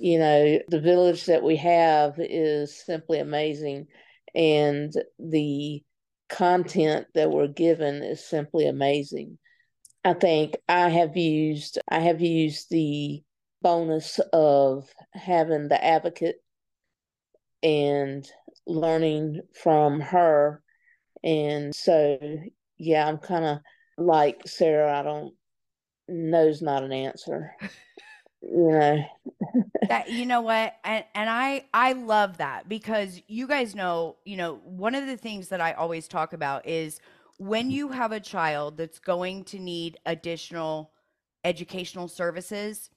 you 0.00 0.18
know, 0.18 0.58
the 0.68 0.80
village 0.80 1.26
that 1.26 1.42
we 1.42 1.56
have 1.56 2.14
is 2.18 2.84
simply 2.84 3.18
amazing. 3.18 3.86
And 4.34 4.92
the 5.18 5.82
content 6.28 7.06
that 7.14 7.30
we're 7.30 7.48
given 7.48 8.02
is 8.02 8.24
simply 8.24 8.66
amazing. 8.66 9.38
I 10.04 10.14
think 10.14 10.56
I 10.68 10.88
have 10.88 11.16
used 11.16 11.78
I 11.88 12.00
have 12.00 12.20
used 12.20 12.70
the 12.70 13.22
bonus 13.62 14.18
of 14.32 14.88
having 15.12 15.68
the 15.68 15.82
advocate 15.82 16.42
and 17.62 18.26
learning 18.66 19.42
from 19.62 20.00
her. 20.00 20.62
And 21.22 21.74
so 21.74 22.18
yeah, 22.78 23.06
I'm 23.06 23.18
kind 23.18 23.44
of 23.44 23.58
like 23.98 24.40
Sarah, 24.46 24.98
I 24.98 25.02
don't 25.02 25.34
knows 26.08 26.62
not 26.62 26.82
an 26.82 26.92
answer. 26.92 27.54
you 28.42 28.70
know 28.70 29.04
that 29.88 30.10
you 30.10 30.24
know 30.24 30.40
what 30.40 30.74
and 30.82 31.04
and 31.14 31.28
i 31.28 31.62
i 31.74 31.92
love 31.92 32.38
that 32.38 32.66
because 32.70 33.20
you 33.28 33.46
guys 33.46 33.74
know 33.74 34.16
you 34.24 34.34
know 34.34 34.60
one 34.64 34.94
of 34.94 35.06
the 35.06 35.16
things 35.16 35.48
that 35.48 35.60
i 35.60 35.72
always 35.72 36.08
talk 36.08 36.32
about 36.32 36.66
is 36.66 37.00
when 37.40 37.70
you 37.70 37.88
have 37.88 38.12
a 38.12 38.20
child 38.20 38.76
that's 38.76 38.98
going 38.98 39.42
to 39.44 39.58
need 39.58 39.98
additional 40.06 40.92
educational 41.44 42.06
services 42.06 42.90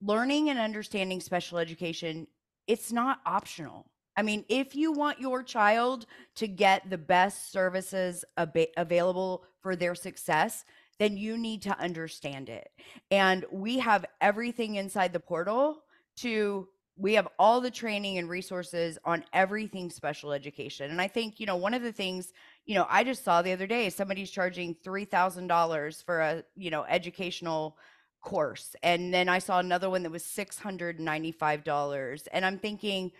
learning 0.00 0.48
and 0.48 0.58
understanding 0.58 1.20
special 1.20 1.58
education 1.58 2.26
it's 2.68 2.92
not 2.92 3.18
optional 3.26 3.90
i 4.16 4.22
mean 4.22 4.44
if 4.48 4.76
you 4.76 4.92
want 4.92 5.20
your 5.20 5.42
child 5.42 6.06
to 6.36 6.46
get 6.46 6.88
the 6.88 6.98
best 6.98 7.50
services 7.50 8.24
ab- 8.36 8.68
available 8.76 9.44
for 9.60 9.74
their 9.74 9.94
success 9.94 10.64
then 11.00 11.16
you 11.16 11.38
need 11.38 11.62
to 11.62 11.76
understand 11.80 12.50
it. 12.50 12.68
And 13.10 13.46
we 13.50 13.78
have 13.78 14.04
everything 14.20 14.74
inside 14.74 15.14
the 15.14 15.18
portal 15.18 15.78
to 16.18 16.68
we 16.96 17.14
have 17.14 17.28
all 17.38 17.62
the 17.62 17.70
training 17.70 18.18
and 18.18 18.28
resources 18.28 18.98
on 19.06 19.24
everything 19.32 19.88
special 19.88 20.34
education. 20.34 20.90
And 20.90 21.00
I 21.00 21.08
think, 21.08 21.40
you 21.40 21.46
know, 21.46 21.56
one 21.56 21.72
of 21.72 21.80
the 21.80 21.92
things, 21.92 22.34
you 22.66 22.74
know, 22.74 22.86
I 22.88 23.04
just 23.04 23.24
saw 23.24 23.42
the 23.42 23.52
other 23.52 23.66
day 23.66 23.90
somebody's 23.90 24.30
charging 24.30 24.76
$3,000 24.84 26.04
for 26.04 26.20
a, 26.20 26.42
you 26.56 26.70
know, 26.70 26.84
educational 26.84 27.76
course. 28.22 28.74
And 28.82 29.12
then 29.12 29.28
I 29.28 29.38
saw 29.38 29.58
another 29.58 29.90
one 29.90 30.02
that 30.02 30.12
was 30.12 30.24
$695. 30.24 32.28
And 32.32 32.44
I'm 32.44 32.58
thinking, 32.58 33.12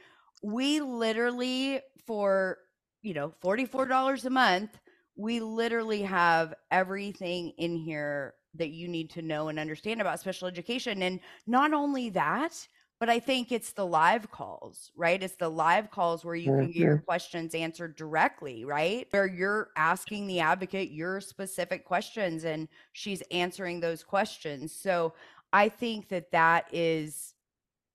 we 0.43 0.81
literally 0.81 1.81
for, 2.07 2.59
you 3.03 3.15
know, 3.15 3.33
$44 3.43 4.25
a 4.25 4.31
month 4.31 4.79
we 5.21 5.41
literally 5.41 6.03
have 6.03 6.55
everything 6.71 7.53
in 7.59 7.77
here 7.77 8.35
that 8.55 8.71
you 8.71 8.89
need 8.89 9.11
to 9.11 9.23
know 9.23 9.49
and 9.49 9.59
understand 9.59 10.01
about 10.01 10.19
special 10.19 10.49
education. 10.49 11.03
And 11.03 11.21
not 11.47 11.75
only 11.75 12.09
that, 12.11 12.67
but 13.01 13.09
I 13.09 13.19
think 13.19 13.51
it's 13.51 13.73
the 13.73 13.87
live 13.87 14.31
calls, 14.31 14.93
right? 14.95 15.23
It's 15.23 15.37
the 15.37 15.49
live 15.49 15.91
calls 15.91 16.23
where 16.23 16.35
you 16.35 16.53
can 16.53 16.67
get 16.67 16.77
your 16.77 16.99
questions 16.99 17.55
answered 17.55 17.97
directly, 17.97 18.67
right? 18.67 19.09
Where 19.11 19.27
you're 19.27 19.71
asking 19.75 20.27
the 20.27 20.41
advocate 20.41 20.91
your 20.91 21.21
specific 21.23 21.87
questions 21.87 22.45
and 22.45 22.69
she's 22.93 23.23
answering 23.31 23.81
those 23.81 24.05
questions. 24.05 24.75
So 24.75 25.15
I 25.51 25.71
think 25.71 26.09
that 26.11 26.31
that 26.33 26.67
is 26.73 27.35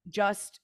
just 0.10 0.60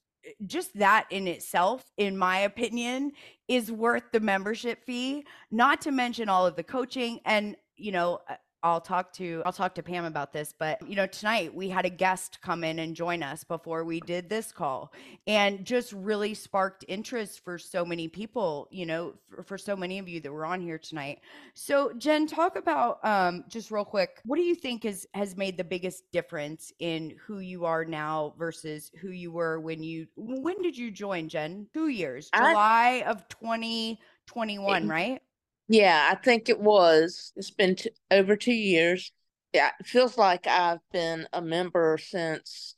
just 0.46 0.78
that 0.78 1.08
in 1.10 1.28
itself, 1.28 1.84
in 1.98 2.18
my 2.18 2.40
opinion, 2.40 3.12
is 3.48 3.72
worth 3.72 4.04
the 4.12 4.20
membership 4.20 4.84
fee, 4.86 5.26
not 5.50 5.82
to 5.82 5.92
mention 5.92 6.30
all 6.30 6.46
of 6.46 6.56
the 6.56 6.64
coaching. 6.64 7.20
And, 7.26 7.56
you 7.76 7.92
know, 7.92 8.20
uh, 8.30 8.36
I'll 8.64 8.82
talk 8.82 9.12
to 9.14 9.42
I'll 9.46 9.54
talk 9.54 9.76
to 9.76 9.84
Pam 9.84 10.06
about 10.06 10.34
this, 10.34 10.54
but 10.58 10.88
you 10.88 10.96
know, 10.96 11.08
tonight 11.08 11.54
we 11.54 11.70
had 11.70 11.86
a 11.86 11.90
guest 11.90 12.40
come 12.42 12.64
in 12.64 12.80
and 12.80 12.96
join 12.96 13.24
us 13.24 13.44
before 13.44 13.84
we 13.84 14.00
did 14.02 14.30
this 14.30 14.52
call 14.52 14.94
and 15.26 15.66
just 15.66 15.94
really 15.94 16.34
sparked 16.34 16.86
interest 16.88 17.44
for 17.44 17.58
so 17.58 17.84
many 17.84 18.08
people, 18.08 18.68
you 18.72 18.86
know, 18.86 19.14
for, 19.30 19.44
for 19.44 19.58
so 19.58 19.76
many 19.76 19.98
of 19.98 20.08
you 20.08 20.20
that 20.22 20.32
were 20.32 20.46
on 20.46 20.62
here 20.62 20.78
tonight. 20.78 21.22
So, 21.56 21.92
Jen, 21.98 22.28
talk 22.28 22.56
about 22.56 23.04
um 23.04 23.46
just 23.48 23.72
real 23.72 23.86
quick, 23.86 24.22
what 24.26 24.38
do 24.38 24.44
you 24.44 24.56
think 24.56 24.86
is 24.86 25.08
has 25.14 25.36
made 25.36 25.58
the 25.58 25.64
biggest 25.64 26.12
difference 26.12 26.72
in 26.80 27.16
who 27.26 27.40
you 27.40 27.66
are 27.66 27.84
now 27.84 28.36
versus 28.38 28.92
who 29.02 29.10
you 29.10 29.32
were 29.32 29.60
when 29.60 29.82
you 29.82 30.08
when 30.16 30.62
did 30.62 30.78
you 30.78 30.92
join, 30.92 31.30
Jen? 31.30 31.68
2 31.74 31.88
years. 31.88 32.30
July 32.36 33.04
of 33.08 33.28
2021, 33.30 34.88
right? 34.88 35.22
Yeah, 35.68 36.10
I 36.12 36.16
think 36.16 36.50
it 36.50 36.60
was. 36.60 37.32
It's 37.36 37.52
been 37.52 37.76
t- 37.76 37.92
over 38.10 38.36
two 38.36 38.54
years. 38.54 39.12
Yeah, 39.54 39.72
it 39.80 39.86
feels 39.86 40.18
like 40.18 40.48
I've 40.48 40.80
been 40.92 41.28
a 41.34 41.42
member 41.42 41.98
since, 42.02 42.76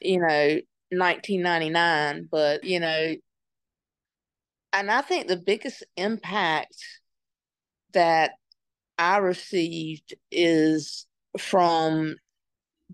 you 0.00 0.20
know, 0.20 0.60
1999. 0.90 2.28
But, 2.30 2.64
you 2.64 2.80
know, 2.80 3.14
and 4.72 4.90
I 4.90 5.00
think 5.02 5.28
the 5.28 5.36
biggest 5.36 5.82
impact 5.96 6.76
that 7.92 8.32
I 8.98 9.18
received 9.18 10.14
is 10.30 11.06
from 11.38 12.16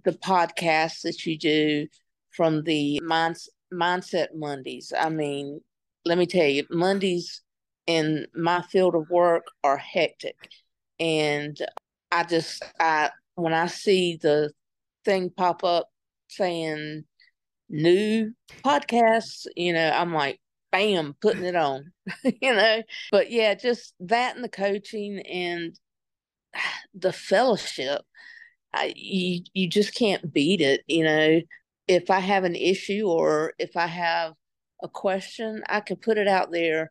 the 0.05 0.13
podcast 0.13 1.03
that 1.03 1.27
you 1.27 1.39
do 1.39 1.89
from 2.31 2.63
the 2.65 3.01
Minds, 3.03 3.49
Mindset 3.73 4.29
Mondays. 4.35 4.93
I 4.99 5.09
mean, 5.11 5.61
let 6.05 6.19
me 6.19 6.27
tell 6.27 6.47
you, 6.47 6.67
Mondays 6.71 7.42
in 7.87 8.27
my 8.35 8.63
field 8.63 8.95
of 8.95 9.11
work 9.11 9.47
are 9.65 9.77
hectic. 9.77 10.37
And 11.01 11.57
I 12.11 12.25
just, 12.25 12.63
I, 12.79 13.11
when 13.35 13.53
I 13.53 13.67
see 13.67 14.19
the 14.21 14.53
thing 15.05 15.31
pop 15.31 15.65
up 15.65 15.89
saying 16.29 17.05
new 17.69 18.33
podcasts, 18.65 19.47
you 19.57 19.73
know, 19.73 19.91
I'm 19.91 20.13
like, 20.13 20.41
bam, 20.71 21.15
putting 21.21 21.45
it 21.45 21.57
on, 21.57 21.93
you 22.25 22.55
know. 22.55 22.83
But 23.11 23.31
yeah, 23.31 23.55
just 23.55 23.95
that 24.01 24.35
and 24.35 24.45
the 24.45 24.49
coaching 24.49 25.21
and 25.21 25.79
the 26.95 27.13
fellowship, 27.13 28.03
I, 28.73 28.93
you 28.97 29.43
you 29.53 29.69
just 29.69 29.95
can't 29.95 30.33
beat 30.33 30.61
it, 30.61 30.83
you 30.87 31.05
know. 31.05 31.41
If 31.89 32.11
I 32.11 32.21
have 32.21 32.45
an 32.45 32.55
issue 32.55 33.07
or 33.07 33.55
if 33.59 33.77
I 33.77 33.87
have 33.87 34.35
a 34.83 34.89
question, 34.89 35.63
I 35.69 35.81
can 35.81 35.97
put 35.97 36.17
it 36.17 36.29
out 36.29 36.53
there 36.53 36.91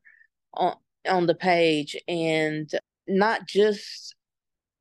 on 0.54 0.76
on 1.08 1.28
the 1.28 1.36
page, 1.36 1.98
and 2.08 2.70
not 3.08 3.48
just 3.48 4.16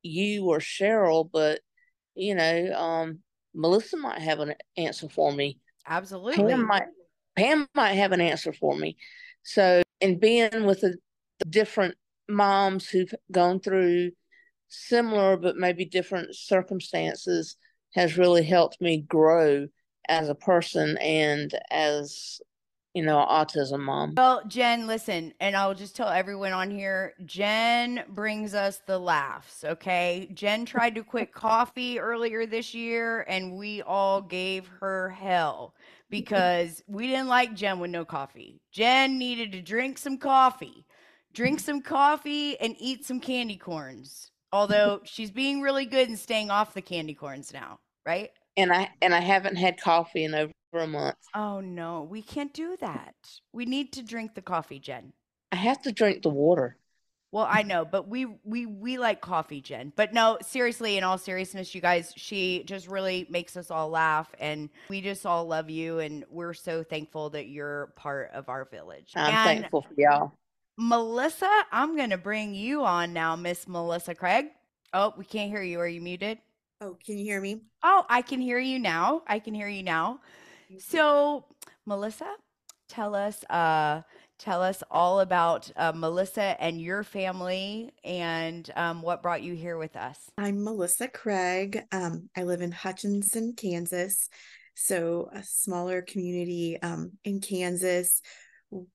you 0.01 0.45
or 0.45 0.59
Cheryl, 0.59 1.29
but 1.31 1.61
you 2.15 2.35
know, 2.35 2.73
um, 2.73 3.19
Melissa 3.53 3.97
might 3.97 4.19
have 4.19 4.39
an 4.39 4.55
answer 4.77 5.09
for 5.09 5.31
me. 5.31 5.59
Absolutely. 5.87 6.43
Pam 6.43 6.67
might 6.67 6.87
Pam 7.35 7.67
might 7.75 7.93
have 7.93 8.11
an 8.11 8.21
answer 8.21 8.53
for 8.53 8.75
me. 8.75 8.97
So, 9.43 9.81
and 10.01 10.19
being 10.19 10.65
with 10.65 10.81
the, 10.81 10.97
the 11.39 11.45
different 11.45 11.95
moms 12.29 12.87
who've 12.87 13.13
gone 13.31 13.59
through 13.59 14.11
similar 14.67 15.35
but 15.35 15.57
maybe 15.57 15.83
different 15.83 16.33
circumstances 16.33 17.57
has 17.93 18.17
really 18.17 18.43
helped 18.43 18.79
me 18.79 19.01
grow 19.01 19.67
as 20.07 20.29
a 20.29 20.35
person 20.35 20.97
and 20.97 21.53
as 21.69 22.39
you 22.93 23.03
know, 23.03 23.25
autism 23.29 23.79
mom. 23.79 24.13
Well, 24.17 24.41
Jen, 24.47 24.85
listen, 24.85 25.33
and 25.39 25.55
I'll 25.55 25.73
just 25.73 25.95
tell 25.95 26.09
everyone 26.09 26.51
on 26.51 26.69
here 26.69 27.13
Jen 27.25 28.03
brings 28.09 28.53
us 28.53 28.81
the 28.85 28.99
laughs, 28.99 29.63
okay? 29.63 30.29
Jen 30.33 30.65
tried 30.65 30.95
to 30.95 31.03
quit 31.03 31.33
coffee 31.33 31.99
earlier 31.99 32.45
this 32.45 32.73
year, 32.73 33.25
and 33.29 33.55
we 33.55 33.81
all 33.83 34.21
gave 34.21 34.67
her 34.79 35.09
hell 35.09 35.73
because 36.09 36.83
we 36.87 37.07
didn't 37.07 37.27
like 37.29 37.55
Jen 37.55 37.79
with 37.79 37.91
no 37.91 38.03
coffee. 38.03 38.59
Jen 38.71 39.17
needed 39.17 39.53
to 39.53 39.61
drink 39.61 39.97
some 39.97 40.17
coffee, 40.17 40.85
drink 41.33 41.61
some 41.61 41.81
coffee, 41.81 42.59
and 42.59 42.75
eat 42.77 43.05
some 43.05 43.21
candy 43.21 43.57
corns. 43.57 44.31
Although 44.51 44.99
she's 45.05 45.31
being 45.31 45.61
really 45.61 45.85
good 45.85 46.09
and 46.09 46.19
staying 46.19 46.51
off 46.51 46.73
the 46.73 46.81
candy 46.81 47.13
corns 47.13 47.53
now, 47.53 47.79
right? 48.05 48.31
And 48.57 48.73
I 48.73 48.89
and 49.01 49.15
I 49.15 49.21
haven't 49.21 49.55
had 49.55 49.79
coffee 49.79 50.25
in 50.25 50.35
over 50.35 50.51
for 50.71 50.79
a 50.79 50.87
month. 50.87 51.17
Oh 51.35 51.59
no, 51.59 52.07
we 52.09 52.21
can't 52.21 52.53
do 52.53 52.77
that. 52.79 53.15
We 53.53 53.65
need 53.65 53.93
to 53.93 54.03
drink 54.03 54.33
the 54.33 54.41
coffee, 54.41 54.79
Jen. 54.79 55.13
I 55.51 55.57
have 55.57 55.81
to 55.83 55.91
drink 55.91 56.23
the 56.23 56.29
water. 56.29 56.77
Well, 57.33 57.47
I 57.49 57.63
know, 57.63 57.85
but 57.85 58.09
we 58.09 58.25
we 58.43 58.65
we 58.65 58.97
like 58.97 59.21
coffee, 59.21 59.61
Jen. 59.61 59.93
But 59.95 60.13
no, 60.13 60.37
seriously, 60.41 60.97
in 60.97 61.03
all 61.03 61.17
seriousness, 61.17 61.73
you 61.73 61.79
guys, 61.79 62.13
she 62.17 62.63
just 62.65 62.87
really 62.87 63.25
makes 63.29 63.55
us 63.55 63.71
all 63.71 63.89
laugh 63.89 64.33
and 64.37 64.69
we 64.89 64.99
just 64.99 65.25
all 65.25 65.45
love 65.45 65.69
you 65.69 65.99
and 65.99 66.25
we're 66.29 66.53
so 66.53 66.83
thankful 66.83 67.29
that 67.29 67.47
you're 67.47 67.93
part 67.95 68.31
of 68.33 68.49
our 68.49 68.65
village. 68.65 69.13
I'm 69.15 69.33
and 69.33 69.61
thankful 69.61 69.83
for 69.83 69.93
y'all. 69.97 70.33
Melissa, 70.77 71.49
I'm 71.71 71.95
going 71.95 72.09
to 72.09 72.17
bring 72.17 72.53
you 72.53 72.83
on 72.83 73.13
now, 73.13 73.35
Miss 73.35 73.67
Melissa 73.67 74.15
Craig. 74.15 74.47
Oh, 74.93 75.13
we 75.15 75.23
can't 75.23 75.49
hear 75.49 75.61
you. 75.61 75.79
Are 75.79 75.87
you 75.87 76.01
muted? 76.01 76.39
Oh, 76.81 76.97
can 77.05 77.17
you 77.17 77.23
hear 77.23 77.39
me? 77.39 77.61
Oh, 77.83 78.05
I 78.09 78.23
can 78.23 78.41
hear 78.41 78.59
you 78.59 78.79
now. 78.79 79.21
I 79.27 79.39
can 79.39 79.53
hear 79.53 79.67
you 79.67 79.83
now. 79.83 80.19
So, 80.79 81.45
Melissa, 81.85 82.33
tell 82.89 83.15
us 83.15 83.43
uh 83.49 84.01
tell 84.41 84.63
us 84.63 84.81
all 84.89 85.19
about 85.19 85.69
uh, 85.75 85.91
Melissa 85.95 86.59
and 86.59 86.81
your 86.81 87.03
family 87.03 87.91
and 88.03 88.69
um, 88.75 89.03
what 89.03 89.21
brought 89.21 89.43
you 89.43 89.53
here 89.53 89.77
with 89.77 89.95
us. 89.95 90.17
I'm 90.35 90.63
Melissa 90.63 91.07
Craig. 91.07 91.83
Um, 91.91 92.27
I 92.35 92.43
live 92.43 92.61
in 92.61 92.71
Hutchinson, 92.71 93.53
Kansas, 93.55 94.29
so 94.73 95.29
a 95.31 95.43
smaller 95.43 96.01
community 96.01 96.81
um, 96.81 97.11
in 97.23 97.39
Kansas. 97.39 98.23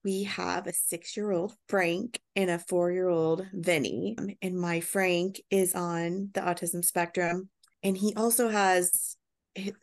We 0.03 0.25
have 0.25 0.67
a 0.67 0.73
six 0.73 1.17
year 1.17 1.31
old 1.31 1.55
Frank 1.69 2.19
and 2.35 2.51
a 2.51 2.59
four 2.59 2.91
year 2.91 3.09
old 3.09 3.47
Vinny. 3.53 4.17
Um, 4.19 4.31
and 4.43 4.59
my 4.59 4.81
Frank 4.81 5.41
is 5.51 5.75
on 5.75 6.31
the 6.35 6.41
autism 6.41 6.85
spectrum. 6.85 7.51
And 7.85 7.97
he 7.97 8.15
also 8.17 8.49
has 8.49 9.17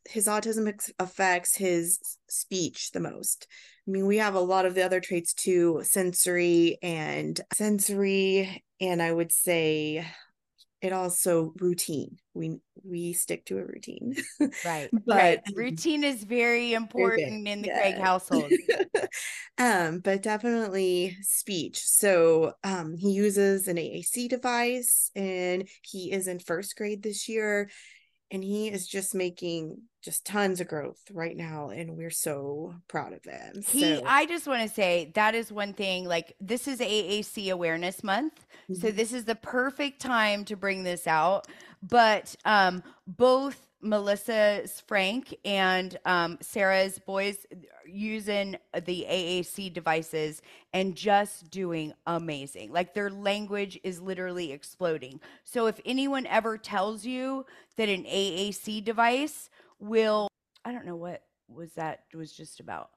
his 0.06 0.28
autism 0.28 0.72
affects 1.00 1.56
his 1.56 2.00
speech 2.30 2.92
the 2.92 3.00
most. 3.00 3.48
I 3.88 3.92
mean, 3.92 4.06
we 4.06 4.18
have 4.18 4.36
a 4.36 4.40
lot 4.40 4.66
of 4.66 4.76
the 4.76 4.84
other 4.84 5.00
traits 5.00 5.34
too, 5.34 5.82
sensory 5.84 6.78
and 6.82 7.40
sensory, 7.54 8.64
and 8.80 9.02
I 9.02 9.12
would 9.12 9.32
say 9.32 10.06
it 10.82 10.92
also 10.92 11.54
routine. 11.60 12.18
We 12.34 12.58
we 12.84 13.14
stick 13.14 13.46
to 13.46 13.58
a 13.58 13.66
routine. 13.66 14.16
Right. 14.66 14.90
but 15.06 15.16
right. 15.16 15.42
routine 15.56 16.04
is 16.04 16.24
very 16.24 16.74
important 16.74 17.48
in 17.48 17.62
the 17.62 17.70
yeah. 17.70 17.80
Craig 17.80 17.98
household. 18.02 18.52
um, 19.58 20.00
but 20.00 20.22
definitely 20.22 21.18
speech. 21.22 21.80
So 21.80 22.54
um 22.66 22.98
he 22.98 23.12
uses 23.12 23.70
an 23.70 23.78
AAC 23.78 24.28
device 24.28 25.10
and 25.16 25.68
he 25.82 26.12
is 26.12 26.28
in 26.28 26.40
first 26.40 26.76
grade 26.76 27.02
this 27.02 27.30
year 27.30 27.70
and 28.34 28.44
he 28.44 28.68
is 28.68 28.88
just 28.88 29.14
making 29.14 29.78
just 30.02 30.26
tons 30.26 30.60
of 30.60 30.68
growth 30.68 31.00
right 31.14 31.38
now 31.38 31.70
and 31.70 31.96
we're 31.96 32.10
so 32.10 32.74
proud 32.90 33.14
of 33.14 33.24
him 33.24 33.62
he 33.68 33.96
so. 33.96 34.04
i 34.06 34.26
just 34.26 34.48
want 34.48 34.62
to 34.62 34.68
say 34.68 35.12
that 35.16 35.36
is 35.36 35.52
one 35.52 35.74
thing 35.74 36.04
like 36.04 36.36
this 36.42 36.68
is 36.68 36.80
aac 36.80 37.52
awareness 37.52 38.04
month 38.04 38.46
mm-hmm. 38.70 38.74
so 38.74 38.92
this 38.92 39.14
is 39.14 39.24
the 39.24 39.36
perfect 39.36 40.02
time 40.02 40.44
to 40.44 40.58
bring 40.58 40.84
this 40.84 41.08
out 41.08 41.48
but 41.82 42.36
um 42.44 42.84
both 43.08 43.68
Melissa's 43.84 44.82
Frank 44.88 45.36
and 45.44 45.98
um, 46.06 46.38
Sarah's 46.42 47.00
boys 47.00 47.46
using 47.86 48.58
the 48.74 49.06
AAC 49.10 49.74
devices 49.74 50.42
and 50.74 50.96
just 50.96 51.50
doing 51.52 51.94
amazing. 52.08 52.72
Like 52.72 52.94
their 52.94 53.10
language 53.10 53.80
is 53.84 54.02
literally 54.02 54.52
exploding. 54.52 55.20
So 55.44 55.68
if 55.68 55.80
anyone 55.86 56.26
ever 56.28 56.58
tells 56.58 57.06
you 57.06 57.46
that 57.76 57.90
an 57.90 58.04
AAC 58.06 58.84
device 58.84 59.50
will, 59.80 60.30
I 60.64 60.72
don't 60.72 60.86
know 60.86 60.96
what 60.96 61.24
was 61.48 61.74
that 61.74 62.06
was 62.14 62.32
just 62.32 62.60
about. 62.60 62.90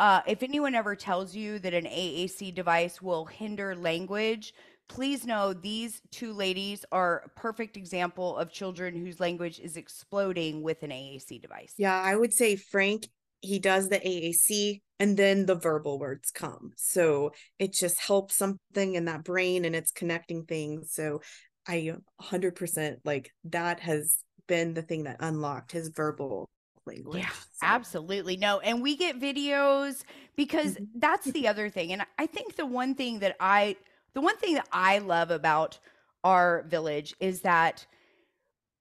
Uh, 0.00 0.20
if 0.26 0.42
anyone 0.42 0.74
ever 0.74 0.96
tells 0.96 1.36
you 1.36 1.60
that 1.60 1.72
an 1.72 1.84
AAC 1.84 2.52
device 2.52 3.00
will 3.00 3.26
hinder 3.26 3.76
language, 3.76 4.52
please 4.88 5.24
know 5.24 5.52
these 5.52 6.00
two 6.10 6.32
ladies 6.32 6.84
are 6.92 7.22
a 7.24 7.28
perfect 7.30 7.76
example 7.76 8.36
of 8.36 8.52
children 8.52 8.94
whose 8.94 9.20
language 9.20 9.58
is 9.60 9.76
exploding 9.76 10.62
with 10.62 10.82
an 10.82 10.90
AAC 10.90 11.40
device. 11.40 11.74
Yeah, 11.78 12.00
I 12.00 12.16
would 12.16 12.32
say 12.32 12.56
Frank, 12.56 13.08
he 13.40 13.58
does 13.58 13.88
the 13.88 13.98
AAC 13.98 14.80
and 14.98 15.16
then 15.16 15.46
the 15.46 15.54
verbal 15.54 15.98
words 15.98 16.30
come. 16.30 16.72
So 16.76 17.32
it 17.58 17.72
just 17.72 18.00
helps 18.00 18.36
something 18.36 18.94
in 18.94 19.06
that 19.06 19.24
brain 19.24 19.64
and 19.64 19.74
it's 19.74 19.90
connecting 19.90 20.44
things. 20.44 20.92
So 20.92 21.20
I 21.66 21.94
100% 22.22 22.96
like 23.04 23.30
that 23.44 23.80
has 23.80 24.16
been 24.46 24.74
the 24.74 24.82
thing 24.82 25.04
that 25.04 25.16
unlocked 25.20 25.72
his 25.72 25.88
verbal 25.88 26.48
language. 26.86 27.22
Yeah, 27.22 27.30
so. 27.30 27.62
absolutely. 27.62 28.36
No, 28.36 28.60
and 28.60 28.82
we 28.82 28.96
get 28.96 29.20
videos 29.20 30.02
because 30.36 30.74
mm-hmm. 30.74 30.98
that's 30.98 31.26
the 31.26 31.48
other 31.48 31.68
thing. 31.70 31.92
And 31.92 32.02
I 32.18 32.26
think 32.26 32.56
the 32.56 32.66
one 32.66 32.94
thing 32.94 33.20
that 33.20 33.36
I 33.40 33.76
the 34.14 34.20
one 34.20 34.36
thing 34.38 34.54
that 34.54 34.68
I 34.72 34.98
love 34.98 35.30
about 35.30 35.78
our 36.22 36.64
village 36.68 37.14
is 37.20 37.40
that 37.42 37.86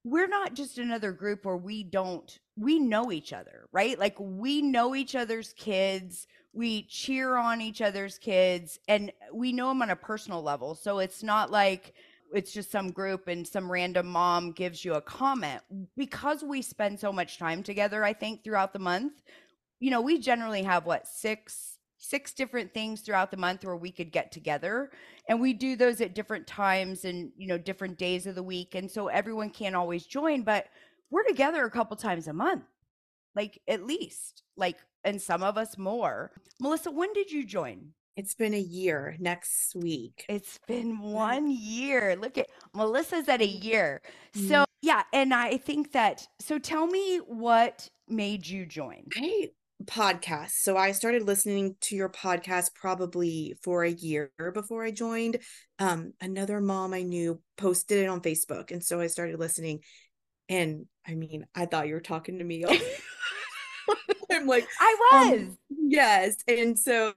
we're 0.06 0.28
not 0.28 0.54
just 0.54 0.78
another 0.78 1.12
group 1.12 1.46
where 1.46 1.58
we 1.58 1.84
don't 1.84 2.39
we 2.56 2.78
know 2.78 3.12
each 3.12 3.34
other, 3.34 3.67
right? 3.72 3.98
Like 3.98 4.15
we 4.19 4.62
know 4.62 4.93
each 4.96 5.15
other's 5.15 5.54
kids, 5.54 6.28
we 6.54 6.84
cheer 6.84 7.36
on 7.36 7.62
each 7.62 7.82
other's 7.82 8.19
kids 8.19 8.80
and 8.88 9.12
we 9.34 9.52
know 9.52 9.69
them 9.69 9.82
on 9.82 9.89
a 9.89 9.96
personal 9.96 10.43
level. 10.43 10.76
So 10.76 11.00
it's 11.00 11.24
not 11.24 11.50
like 11.50 11.93
it's 12.34 12.52
just 12.52 12.72
some 12.72 12.91
group 12.91 13.28
and 13.28 13.48
some 13.48 13.72
random 13.72 14.08
mom 14.08 14.52
gives 14.52 14.84
you 14.84 14.96
a 14.96 15.02
comment 15.02 15.62
because 15.96 16.43
we 16.43 16.62
spend 16.62 17.00
so 17.00 17.13
much 17.13 17.38
time 17.38 17.63
together 17.63 18.04
i 18.04 18.12
think 18.12 18.43
throughout 18.43 18.74
the 18.74 18.80
month 18.80 19.22
you 19.80 19.91
know 19.91 20.02
we 20.02 20.17
generally 20.17 20.63
have 20.63 20.86
what 20.86 21.08
six 21.08 21.78
six 21.98 22.34
different 22.34 22.74
things 22.74 23.02
throughout 23.02 23.32
the 23.32 23.38
month 23.38 23.63
where 23.63 23.76
we 23.76 23.91
could 23.91 24.12
get 24.12 24.32
together 24.32 24.91
and 25.30 25.40
we 25.40 25.54
do 25.54 25.76
those 25.76 26.02
at 26.02 26.16
different 26.16 26.46
times 26.48 27.06
and 27.06 27.32
you 27.38 27.48
know 27.48 27.58
different 27.58 27.98
days 27.98 28.28
of 28.28 28.36
the 28.36 28.44
week 28.44 28.76
and 28.76 28.90
so 28.90 29.08
everyone 29.08 29.50
can't 29.50 29.76
always 29.76 30.06
join 30.06 30.44
but 30.44 30.66
we're 31.10 31.24
together 31.24 31.66
a 31.66 31.72
couple 31.72 31.96
times 31.96 32.28
a 32.28 32.34
month 32.34 32.64
like 33.36 33.60
at 33.68 33.86
least 33.86 34.44
like 34.58 34.78
and 35.04 35.22
some 35.22 35.44
of 35.44 35.58
us 35.58 35.78
more. 35.78 36.32
Melissa 36.60 36.92
when 36.92 37.12
did 37.14 37.32
you 37.32 37.46
join? 37.46 37.90
It's 38.16 38.36
been 38.36 38.54
a 38.54 38.60
year 38.60 39.16
next 39.20 39.76
week. 39.76 40.26
It's 40.30 40.60
been 40.68 41.00
one 41.00 41.50
year. 41.50 42.16
Look 42.16 42.38
at 42.38 42.48
melissa's 42.76 43.28
at 43.28 43.42
a 43.42 43.48
mm-hmm. 43.48 43.68
year. 43.68 44.02
So 44.36 44.42
mm-hmm. 44.42 44.64
Yeah, 44.82 45.04
and 45.14 45.34
I 45.34 45.56
think 45.58 45.94
that 45.94 46.28
so 46.40 46.60
tell 46.60 46.88
me 46.88 47.20
what 47.20 47.90
made 48.10 48.46
you 48.46 48.66
join. 48.66 49.08
I 49.16 49.52
podcast. 49.86 50.52
So 50.52 50.78
I 50.78 50.92
started 50.92 51.24
listening 51.24 51.76
to 51.82 51.96
your 51.96 52.10
podcast 52.10 52.74
probably 52.74 53.56
for 53.62 53.84
a 53.84 53.92
year 53.92 54.32
before 54.54 54.84
I 54.84 54.92
joined. 54.92 55.40
Um, 55.80 56.14
another 56.22 56.62
mom 56.62 56.94
I 56.94 57.04
knew 57.04 57.42
posted 57.58 58.04
it 58.04 58.08
on 58.08 58.22
Facebook, 58.22 58.72
and 58.72 58.84
so 58.84 59.00
I 59.00 59.08
started 59.08 59.40
listening. 59.40 59.82
And 60.50 60.86
I 61.08 61.16
mean, 61.16 61.46
I 61.56 61.66
thought 61.66 61.88
you 61.88 61.94
were 61.94 62.02
talking 62.02 62.40
to 62.40 62.44
me. 62.44 62.66
I'm 64.32 64.48
like, 64.48 64.68
I 64.80 64.96
was. 65.00 65.40
Um, 65.42 65.58
yes, 65.70 66.38
and 66.48 66.78
so 66.78 67.14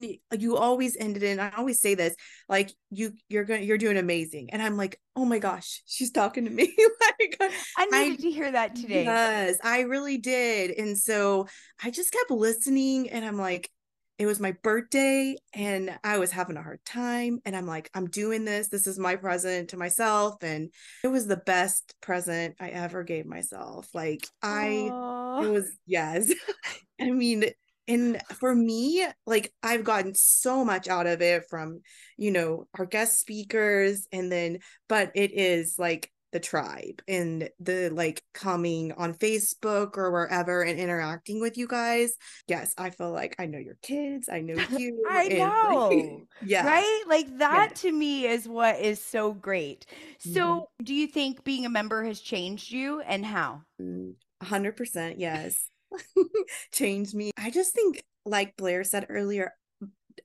you 0.00 0.56
always 0.56 0.96
ended 0.98 1.22
in 1.22 1.38
i 1.40 1.50
always 1.56 1.80
say 1.80 1.94
this 1.94 2.14
like 2.48 2.70
you 2.90 3.12
you're 3.28 3.44
going 3.44 3.62
you're 3.62 3.78
doing 3.78 3.96
amazing. 3.96 4.50
And 4.50 4.62
i'm 4.62 4.76
like 4.76 4.98
oh 5.16 5.24
my 5.24 5.38
gosh 5.38 5.82
she's 5.86 6.10
talking 6.10 6.44
to 6.44 6.50
me. 6.50 6.74
Like 7.20 7.52
i 7.76 7.84
needed 7.86 8.20
I, 8.20 8.22
to 8.22 8.30
hear 8.30 8.52
that 8.52 8.74
today. 8.74 9.04
Yes 9.04 9.58
i 9.62 9.80
really 9.80 10.18
did. 10.18 10.70
And 10.70 10.96
so 10.96 11.48
i 11.82 11.90
just 11.90 12.12
kept 12.12 12.30
listening 12.30 13.10
and 13.10 13.24
i'm 13.24 13.36
like 13.36 13.70
it 14.18 14.26
was 14.26 14.40
my 14.40 14.52
birthday 14.62 15.36
and 15.54 15.98
i 16.04 16.18
was 16.18 16.30
having 16.30 16.56
a 16.56 16.62
hard 16.62 16.84
time 16.84 17.40
and 17.44 17.56
i'm 17.56 17.66
like 17.66 17.90
i'm 17.94 18.06
doing 18.08 18.44
this. 18.44 18.68
This 18.68 18.86
is 18.86 18.98
my 18.98 19.16
present 19.16 19.70
to 19.70 19.76
myself 19.76 20.42
and 20.42 20.70
it 21.04 21.08
was 21.08 21.26
the 21.26 21.36
best 21.36 21.94
present 22.00 22.56
i 22.58 22.68
ever 22.70 23.02
gave 23.04 23.26
myself. 23.26 23.88
Like 23.92 24.26
i 24.42 24.88
Aww. 24.90 25.44
it 25.44 25.50
was 25.50 25.70
yes. 25.86 26.32
I 27.00 27.10
mean 27.10 27.44
and 27.90 28.22
for 28.38 28.54
me 28.54 29.04
like 29.26 29.52
i've 29.62 29.84
gotten 29.84 30.14
so 30.14 30.64
much 30.64 30.88
out 30.88 31.06
of 31.06 31.20
it 31.20 31.44
from 31.50 31.80
you 32.16 32.30
know 32.30 32.66
our 32.78 32.86
guest 32.86 33.18
speakers 33.18 34.06
and 34.12 34.30
then 34.30 34.58
but 34.88 35.10
it 35.14 35.32
is 35.32 35.74
like 35.78 36.10
the 36.32 36.38
tribe 36.38 37.02
and 37.08 37.50
the 37.58 37.90
like 37.90 38.22
coming 38.32 38.92
on 38.92 39.14
facebook 39.14 39.96
or 39.96 40.12
wherever 40.12 40.62
and 40.62 40.78
interacting 40.78 41.40
with 41.40 41.58
you 41.58 41.66
guys. 41.66 42.12
Yes 42.46 42.72
i 42.78 42.90
feel 42.90 43.10
like 43.10 43.34
i 43.40 43.46
know 43.46 43.58
your 43.58 43.76
kids 43.82 44.28
i 44.30 44.40
know 44.40 44.54
you 44.78 45.04
i 45.10 45.26
know 45.28 45.88
like, 45.88 46.48
yeah. 46.48 46.64
right? 46.64 47.02
Like 47.08 47.38
that 47.38 47.70
yeah. 47.70 47.74
to 47.74 47.92
me 47.92 48.26
is 48.26 48.46
what 48.46 48.78
is 48.78 49.02
so 49.02 49.32
great. 49.32 49.86
So 50.18 50.30
mm-hmm. 50.30 50.84
do 50.84 50.94
you 50.94 51.08
think 51.08 51.42
being 51.42 51.66
a 51.66 51.70
member 51.70 52.04
has 52.04 52.20
changed 52.20 52.70
you 52.70 53.00
and 53.00 53.26
how? 53.26 53.62
100% 53.80 54.14
mm, 54.42 55.14
yes 55.18 55.68
changed 56.72 57.14
me. 57.14 57.30
I 57.36 57.50
just 57.50 57.74
think, 57.74 58.02
like 58.24 58.56
Blair 58.56 58.84
said 58.84 59.06
earlier, 59.08 59.52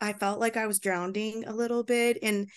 I 0.02 0.14
felt 0.14 0.40
like 0.40 0.58
I 0.58 0.68
was 0.68 0.80
drowning 0.80 1.46
a 1.46 1.54
little 1.54 1.84
bit 1.84 2.20
and 2.22 2.50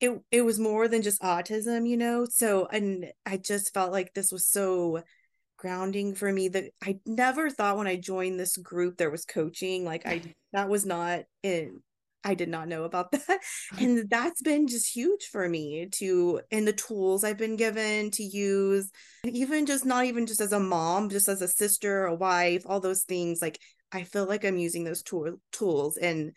it 0.00 0.20
it 0.30 0.42
was 0.42 0.58
more 0.58 0.88
than 0.88 1.02
just 1.02 1.22
autism, 1.22 1.88
you 1.88 1.96
know. 1.96 2.26
So 2.30 2.66
and 2.66 3.12
I 3.26 3.36
just 3.36 3.74
felt 3.74 3.92
like 3.92 4.14
this 4.14 4.30
was 4.30 4.46
so 4.46 5.02
grounding 5.56 6.14
for 6.14 6.32
me 6.32 6.48
that 6.48 6.70
I 6.82 7.00
never 7.04 7.50
thought 7.50 7.76
when 7.76 7.88
I 7.88 7.96
joined 7.96 8.38
this 8.38 8.56
group 8.56 8.96
there 8.96 9.10
was 9.10 9.24
coaching. 9.24 9.84
Like 9.84 10.06
I 10.06 10.22
that 10.52 10.68
was 10.68 10.86
not 10.86 11.24
in 11.42 11.80
I 12.24 12.34
did 12.34 12.48
not 12.48 12.68
know 12.68 12.84
about 12.84 13.12
that. 13.12 13.22
Uh-huh. 13.28 13.84
And 13.84 14.10
that's 14.10 14.42
been 14.42 14.66
just 14.66 14.94
huge 14.94 15.24
for 15.26 15.48
me 15.48 15.88
to, 15.96 16.40
and 16.50 16.66
the 16.66 16.72
tools 16.72 17.22
I've 17.24 17.36
been 17.36 17.56
given 17.56 18.10
to 18.12 18.22
use, 18.22 18.90
even 19.24 19.66
just 19.66 19.84
not 19.84 20.04
even 20.06 20.26
just 20.26 20.40
as 20.40 20.52
a 20.52 20.60
mom, 20.60 21.10
just 21.10 21.28
as 21.28 21.42
a 21.42 21.48
sister, 21.48 22.06
a 22.06 22.14
wife, 22.14 22.62
all 22.66 22.80
those 22.80 23.02
things. 23.02 23.42
Like 23.42 23.58
I 23.92 24.04
feel 24.04 24.26
like 24.26 24.44
I'm 24.44 24.56
using 24.56 24.84
those 24.84 25.02
tool, 25.02 25.36
tools. 25.52 25.96
And 25.96 26.32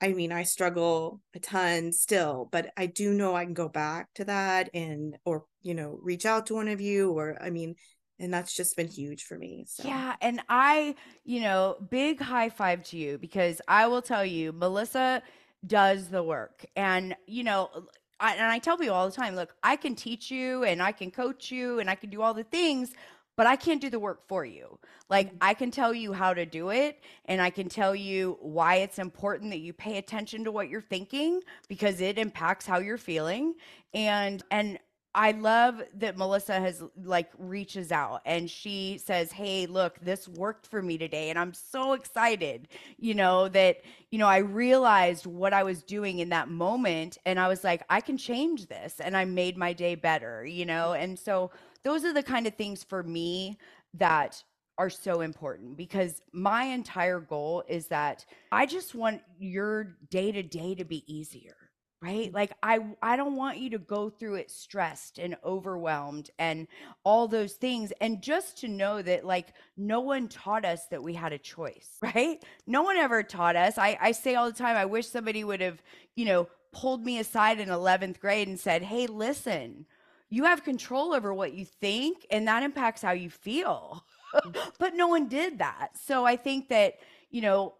I 0.00 0.12
mean, 0.12 0.32
I 0.32 0.42
struggle 0.42 1.20
a 1.34 1.38
ton 1.38 1.92
still, 1.92 2.48
but 2.52 2.70
I 2.76 2.86
do 2.86 3.14
know 3.14 3.34
I 3.34 3.44
can 3.44 3.54
go 3.54 3.68
back 3.68 4.08
to 4.16 4.24
that 4.26 4.70
and, 4.74 5.16
or, 5.24 5.44
you 5.62 5.74
know, 5.74 5.98
reach 6.02 6.26
out 6.26 6.46
to 6.46 6.54
one 6.54 6.68
of 6.68 6.80
you, 6.80 7.12
or 7.12 7.40
I 7.40 7.50
mean, 7.50 7.76
and 8.18 8.32
that's 8.32 8.54
just 8.54 8.76
been 8.76 8.88
huge 8.88 9.24
for 9.24 9.36
me 9.38 9.64
so. 9.68 9.86
yeah 9.86 10.14
and 10.20 10.40
i 10.48 10.94
you 11.24 11.40
know 11.40 11.76
big 11.90 12.20
high 12.20 12.48
five 12.48 12.82
to 12.82 12.96
you 12.96 13.18
because 13.18 13.60
i 13.68 13.86
will 13.86 14.02
tell 14.02 14.24
you 14.24 14.52
melissa 14.52 15.22
does 15.66 16.08
the 16.08 16.22
work 16.22 16.64
and 16.76 17.14
you 17.26 17.44
know 17.44 17.70
I, 18.18 18.34
and 18.34 18.46
i 18.46 18.58
tell 18.58 18.78
people 18.78 18.94
all 18.94 19.08
the 19.08 19.14
time 19.14 19.36
look 19.36 19.54
i 19.62 19.76
can 19.76 19.94
teach 19.94 20.30
you 20.30 20.64
and 20.64 20.82
i 20.82 20.92
can 20.92 21.10
coach 21.10 21.50
you 21.50 21.78
and 21.80 21.90
i 21.90 21.94
can 21.94 22.10
do 22.10 22.22
all 22.22 22.34
the 22.34 22.44
things 22.44 22.92
but 23.36 23.46
I 23.46 23.56
can't 23.56 23.80
do 23.80 23.90
the 23.90 24.00
work 24.00 24.26
for 24.26 24.44
you. 24.44 24.78
Like 25.08 25.28
mm-hmm. 25.28 25.36
I 25.42 25.54
can 25.54 25.70
tell 25.70 25.94
you 25.94 26.12
how 26.12 26.34
to 26.34 26.46
do 26.46 26.70
it 26.70 27.00
and 27.26 27.40
I 27.40 27.50
can 27.50 27.68
tell 27.68 27.94
you 27.94 28.38
why 28.40 28.76
it's 28.76 28.98
important 28.98 29.50
that 29.50 29.58
you 29.58 29.72
pay 29.72 29.98
attention 29.98 30.44
to 30.44 30.52
what 30.52 30.68
you're 30.68 30.80
thinking 30.80 31.42
because 31.68 32.00
it 32.00 32.18
impacts 32.18 32.66
how 32.66 32.78
you're 32.78 32.98
feeling 32.98 33.54
and 33.94 34.42
and 34.50 34.78
I 35.16 35.30
love 35.32 35.82
that 35.94 36.18
Melissa 36.18 36.60
has 36.60 36.82
like 37.02 37.30
reaches 37.38 37.90
out 37.90 38.20
and 38.26 38.50
she 38.50 38.98
says, 39.02 39.32
"Hey, 39.32 39.64
look, 39.66 39.98
this 40.00 40.28
worked 40.28 40.66
for 40.66 40.82
me 40.82 40.98
today." 40.98 41.30
And 41.30 41.38
I'm 41.38 41.54
so 41.54 41.94
excited, 41.94 42.68
you 42.98 43.14
know, 43.14 43.48
that 43.48 43.78
you 44.10 44.18
know, 44.18 44.28
I 44.28 44.38
realized 44.38 45.26
what 45.26 45.54
I 45.54 45.62
was 45.62 45.82
doing 45.82 46.18
in 46.18 46.28
that 46.28 46.48
moment 46.50 47.16
and 47.24 47.40
I 47.40 47.48
was 47.48 47.64
like, 47.64 47.82
"I 47.88 48.02
can 48.02 48.18
change 48.18 48.66
this." 48.66 49.00
And 49.00 49.16
I 49.16 49.24
made 49.24 49.56
my 49.56 49.72
day 49.72 49.94
better, 49.94 50.44
you 50.44 50.66
know? 50.66 50.92
And 50.92 51.18
so 51.18 51.50
those 51.82 52.04
are 52.04 52.12
the 52.12 52.22
kind 52.22 52.46
of 52.46 52.54
things 52.54 52.84
for 52.84 53.02
me 53.02 53.58
that 53.94 54.42
are 54.78 54.90
so 54.90 55.22
important 55.22 55.78
because 55.78 56.20
my 56.32 56.64
entire 56.64 57.20
goal 57.20 57.64
is 57.68 57.86
that 57.88 58.26
I 58.52 58.66
just 58.66 58.94
want 58.94 59.22
your 59.38 59.96
day 60.10 60.30
to 60.32 60.42
day 60.42 60.74
to 60.74 60.84
be 60.84 61.02
easier 61.12 61.56
right? 62.02 62.32
Like 62.32 62.52
i 62.62 62.78
i 63.02 63.16
don't 63.16 63.36
want 63.36 63.58
you 63.58 63.70
to 63.70 63.78
go 63.78 64.10
through 64.10 64.36
it 64.36 64.50
stressed 64.50 65.18
and 65.18 65.36
overwhelmed 65.44 66.30
and 66.38 66.68
all 67.04 67.26
those 67.26 67.54
things 67.54 67.92
and 68.00 68.22
just 68.22 68.58
to 68.58 68.68
know 68.68 69.00
that 69.02 69.24
like 69.24 69.48
no 69.76 70.00
one 70.00 70.28
taught 70.28 70.64
us 70.64 70.86
that 70.90 71.02
we 71.02 71.14
had 71.14 71.32
a 71.32 71.38
choice 71.38 71.96
right? 72.02 72.42
No 72.66 72.82
one 72.82 72.96
ever 72.96 73.22
taught 73.22 73.56
us. 73.56 73.78
I 73.78 73.96
i 74.00 74.12
say 74.12 74.34
all 74.34 74.46
the 74.46 74.56
time 74.56 74.76
i 74.76 74.84
wish 74.84 75.08
somebody 75.08 75.44
would 75.44 75.60
have 75.60 75.82
you 76.14 76.24
know 76.24 76.48
pulled 76.72 77.04
me 77.04 77.18
aside 77.18 77.58
in 77.58 77.68
11th 77.68 78.20
grade 78.20 78.48
and 78.48 78.60
said 78.60 78.82
hey 78.82 79.06
listen 79.06 79.86
you 80.28 80.44
have 80.44 80.64
control 80.64 81.14
over 81.14 81.32
what 81.32 81.54
you 81.54 81.64
think 81.64 82.26
and 82.30 82.46
that 82.46 82.62
impacts 82.62 83.00
how 83.00 83.12
you 83.12 83.30
feel 83.30 84.04
mm. 84.34 84.54
but 84.78 84.94
no 84.94 85.06
one 85.08 85.28
did 85.28 85.58
that. 85.58 85.90
So 85.94 86.26
i 86.26 86.36
think 86.36 86.68
that 86.68 86.98
you 87.30 87.40
know 87.40 87.74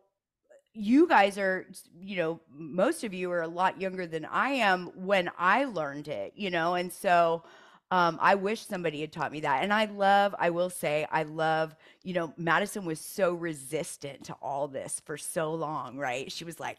you 0.77 1.09
guys 1.09 1.39
are 1.39 1.67
you 2.01 2.17
know 2.17 2.41
most 2.51 3.03
of 3.05 3.15
you 3.15 3.31
are 3.31 3.43
a 3.43 3.49
lot 3.49 3.81
younger 3.81 4.07
than 4.07 4.25
i 4.27 4.51
am 4.51 4.87
when 4.95 5.31
i 5.39 5.65
learned 5.65 6.09
it 6.09 6.33
you 6.37 6.51
know? 6.51 6.75
And 6.75 6.93
so 6.93 7.43
um, 7.91 8.19
i 8.21 8.35
wish 8.35 8.67
somebody 8.67 9.01
had 9.01 9.12
taught 9.12 9.33
me 9.33 9.41
that. 9.41 9.62
And 9.62 9.73
i 9.73 9.87
love 9.87 10.35
i 10.39 10.51
will 10.51 10.71
say 10.71 11.07
i 11.11 11.23
love 11.23 11.75
you 12.03 12.15
know 12.15 12.33
madison 12.37 12.85
was 12.85 13.01
so 13.01 13.33
resistant 13.35 14.25
to 14.25 14.35
all 14.43 14.69
this 14.69 15.01
for 15.05 15.17
so 15.17 15.55
long 15.55 15.97
right? 15.97 16.31
She 16.31 16.45
was 16.45 16.61
like 16.61 16.79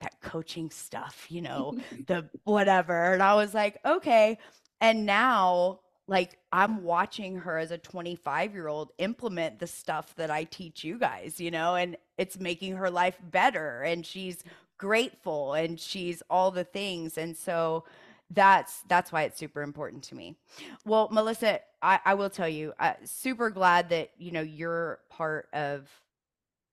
that 0.00 0.20
coaching 0.20 0.70
stuff 0.70 1.26
you 1.28 1.42
know 1.42 1.78
the 2.06 2.28
whatever. 2.44 3.12
And 3.14 3.22
i 3.22 3.34
was 3.34 3.54
like 3.54 3.78
okay. 3.84 4.38
And 4.80 5.06
now 5.06 5.80
like 6.12 6.38
I'm 6.52 6.84
watching 6.84 7.38
her 7.38 7.58
as 7.58 7.70
a 7.72 7.78
25 7.78 8.54
year 8.54 8.68
old 8.68 8.92
implement 8.98 9.58
the 9.58 9.66
stuff 9.66 10.14
that 10.16 10.30
I 10.30 10.44
teach 10.44 10.84
you 10.84 10.98
guys, 10.98 11.40
you 11.40 11.50
know, 11.50 11.74
and 11.74 11.96
it's 12.18 12.38
making 12.38 12.76
her 12.76 12.90
life 12.90 13.18
better 13.30 13.82
and 13.82 14.04
she's 14.06 14.44
grateful 14.78 15.54
and 15.54 15.80
she's 15.80 16.22
all 16.28 16.50
the 16.50 16.64
things. 16.64 17.18
And 17.18 17.36
so 17.36 17.84
that's 18.30 18.82
that's 18.88 19.10
why 19.10 19.22
it's 19.24 19.38
super 19.38 19.62
important 19.62 20.04
to 20.04 20.14
me. 20.14 20.36
Well, 20.84 21.08
Melissa, 21.10 21.60
I, 21.82 22.00
I 22.04 22.14
will 22.14 22.30
tell 22.30 22.48
you, 22.48 22.74
uh, 22.78 22.94
super 23.04 23.50
glad 23.50 23.88
that 23.90 24.10
you 24.18 24.32
know 24.32 24.42
you're 24.42 25.00
part 25.10 25.48
of 25.54 25.88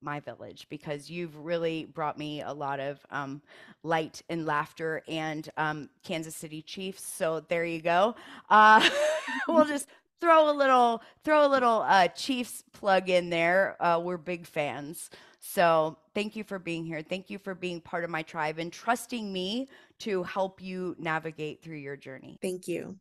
my 0.01 0.19
village 0.19 0.67
because 0.69 1.09
you've 1.09 1.35
really 1.37 1.85
brought 1.85 2.17
me 2.17 2.41
a 2.41 2.51
lot 2.53 2.79
of 2.79 2.99
um, 3.11 3.41
light 3.83 4.21
and 4.29 4.45
laughter 4.45 5.01
and 5.07 5.49
um, 5.57 5.89
Kansas 6.03 6.35
City 6.35 6.61
Chiefs. 6.61 7.03
So 7.03 7.41
there 7.41 7.65
you 7.65 7.81
go. 7.81 8.15
Uh, 8.49 8.87
we'll 9.47 9.65
just 9.65 9.87
throw 10.21 10.49
a 10.49 10.53
little 10.53 11.01
throw 11.23 11.45
a 11.45 11.49
little 11.49 11.83
uh, 11.87 12.07
Chiefs 12.09 12.63
plug 12.73 13.09
in 13.09 13.29
there. 13.29 13.75
Uh, 13.79 13.99
we're 14.03 14.17
big 14.17 14.45
fans. 14.45 15.09
So 15.39 15.97
thank 16.13 16.35
you 16.35 16.43
for 16.43 16.59
being 16.59 16.85
here. 16.85 17.01
Thank 17.01 17.29
you 17.29 17.39
for 17.39 17.55
being 17.55 17.79
part 17.79 18.03
of 18.03 18.09
my 18.09 18.23
tribe 18.23 18.59
and 18.59 18.71
trusting 18.71 19.31
me 19.31 19.69
to 19.99 20.23
help 20.23 20.61
you 20.61 20.95
navigate 20.99 21.61
through 21.61 21.77
your 21.77 21.95
journey. 21.95 22.37
Thank 22.41 22.67
you. 22.67 22.97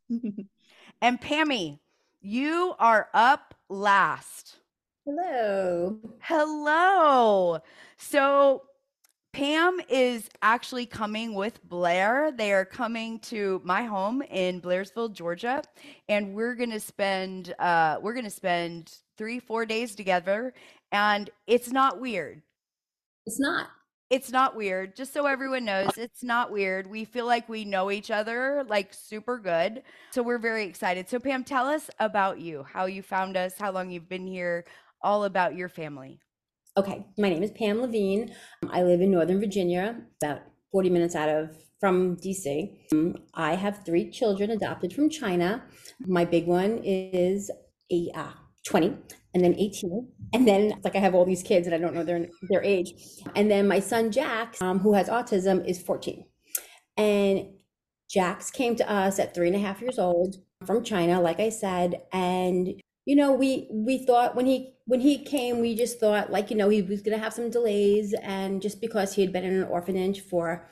and 1.02 1.20
Pammy, 1.20 1.80
you 2.20 2.74
are 2.78 3.08
up 3.12 3.54
last. 3.68 4.56
Hello. 5.09 5.97
Hello. 6.21 7.61
So 7.97 8.64
Pam 9.33 9.81
is 9.88 10.29
actually 10.42 10.85
coming 10.85 11.33
with 11.33 11.66
Blair. 11.66 12.31
They 12.31 12.53
are 12.53 12.66
coming 12.66 13.18
to 13.21 13.62
my 13.64 13.85
home 13.85 14.21
in 14.21 14.61
Blairsville, 14.61 15.11
Georgia, 15.14 15.62
and 16.11 16.35
we're 16.35 16.55
gonna 16.55 16.79
spend 16.79 17.55
uh, 17.59 17.97
we're 18.03 18.12
gonna 18.12 18.29
spend 18.29 18.99
three 19.16 19.40
four 19.40 19.64
days 19.64 19.94
together. 19.94 20.53
And 20.92 21.31
it's 21.47 21.73
not 21.73 22.01
weird. 22.03 22.42
It's 23.25 23.40
not. 23.40 23.68
it's 24.11 24.31
not 24.31 24.57
weird. 24.57 24.94
Just 24.94 25.14
so 25.14 25.27
everyone 25.27 25.64
knows, 25.64 25.97
it's 25.97 26.23
not 26.23 26.51
weird. 26.53 26.87
We 26.87 27.05
feel 27.07 27.27
like 27.27 27.49
we 27.49 27.64
know 27.64 27.90
each 27.90 28.11
other 28.11 28.64
like 28.68 28.92
super 28.92 29.38
good. 29.38 29.83
So 30.11 30.23
we're 30.23 30.38
very 30.38 30.64
excited. 30.64 31.09
So, 31.09 31.18
Pam, 31.18 31.44
tell 31.44 31.66
us 31.66 31.90
about 31.99 32.40
you, 32.40 32.64
how 32.71 32.87
you 32.87 33.03
found 33.03 33.37
us, 33.38 33.55
how 33.59 33.71
long 33.71 33.90
you've 33.90 34.09
been 34.09 34.27
here, 34.27 34.64
all 35.02 35.24
about 35.24 35.56
your 35.56 35.68
family. 35.68 36.20
Okay, 36.76 37.04
my 37.16 37.28
name 37.28 37.42
is 37.42 37.50
Pam 37.50 37.80
Levine. 37.80 38.34
I 38.70 38.82
live 38.82 39.00
in 39.00 39.11
Northern 39.11 39.40
Virginia, 39.40 40.00
about 40.22 40.42
40 40.70 40.90
minutes 40.90 41.16
out 41.16 41.28
of 41.28 41.56
from 41.80 42.16
DC. 42.16 42.76
Um, 42.92 43.16
I 43.34 43.54
have 43.54 43.84
three 43.84 44.11
children 44.11 44.50
adopted 44.50 44.92
from 44.92 45.11
China. 45.11 45.64
My 46.00 46.24
big 46.24 46.46
one 46.46 46.80
is 46.84 47.50
a, 47.90 48.11
uh, 48.14 48.32
20 48.68 48.96
and 49.34 49.44
then 49.44 49.54
18 49.56 50.08
and 50.34 50.46
then 50.46 50.74
like 50.84 50.94
i 50.94 50.98
have 50.98 51.14
all 51.14 51.24
these 51.24 51.42
kids 51.42 51.66
and 51.66 51.74
i 51.74 51.78
don't 51.78 51.94
know 51.94 52.04
their 52.04 52.26
their 52.50 52.62
age 52.62 52.92
and 53.34 53.50
then 53.50 53.66
my 53.66 53.80
son 53.80 54.11
jax 54.11 54.61
um, 54.61 54.78
who 54.78 54.94
has 54.94 55.08
autism 55.08 55.66
is 55.66 55.80
14 55.80 56.24
and 56.96 57.46
jax 58.11 58.50
came 58.50 58.76
to 58.76 58.90
us 58.90 59.18
at 59.18 59.34
three 59.34 59.46
and 59.46 59.56
a 59.56 59.61
half 59.61 59.80
years 59.80 59.98
old 59.98 60.37
from 60.66 60.84
china 60.84 61.20
like 61.20 61.40
i 61.40 61.48
said 61.48 62.02
and 62.12 62.82
you 63.09 63.16
know 63.16 63.33
we 63.33 63.66
we 63.71 64.05
thought 64.05 64.37
when 64.37 64.44
he 64.44 64.75
when 64.85 65.01
he 65.01 65.16
came 65.25 65.61
we 65.61 65.75
just 65.75 65.99
thought 65.99 66.31
like 66.31 66.51
you 66.51 66.57
know 66.57 66.68
he 66.68 66.83
was 66.83 67.01
going 67.01 67.16
to 67.16 67.25
have 67.25 67.33
some 67.33 67.49
delays 67.49 68.14
and 68.23 68.61
just 68.61 68.83
because 68.83 69.14
he 69.14 69.23
had 69.23 69.33
been 69.33 69.44
in 69.44 69.57
an 69.57 69.64
orphanage 69.64 70.21
for 70.21 70.68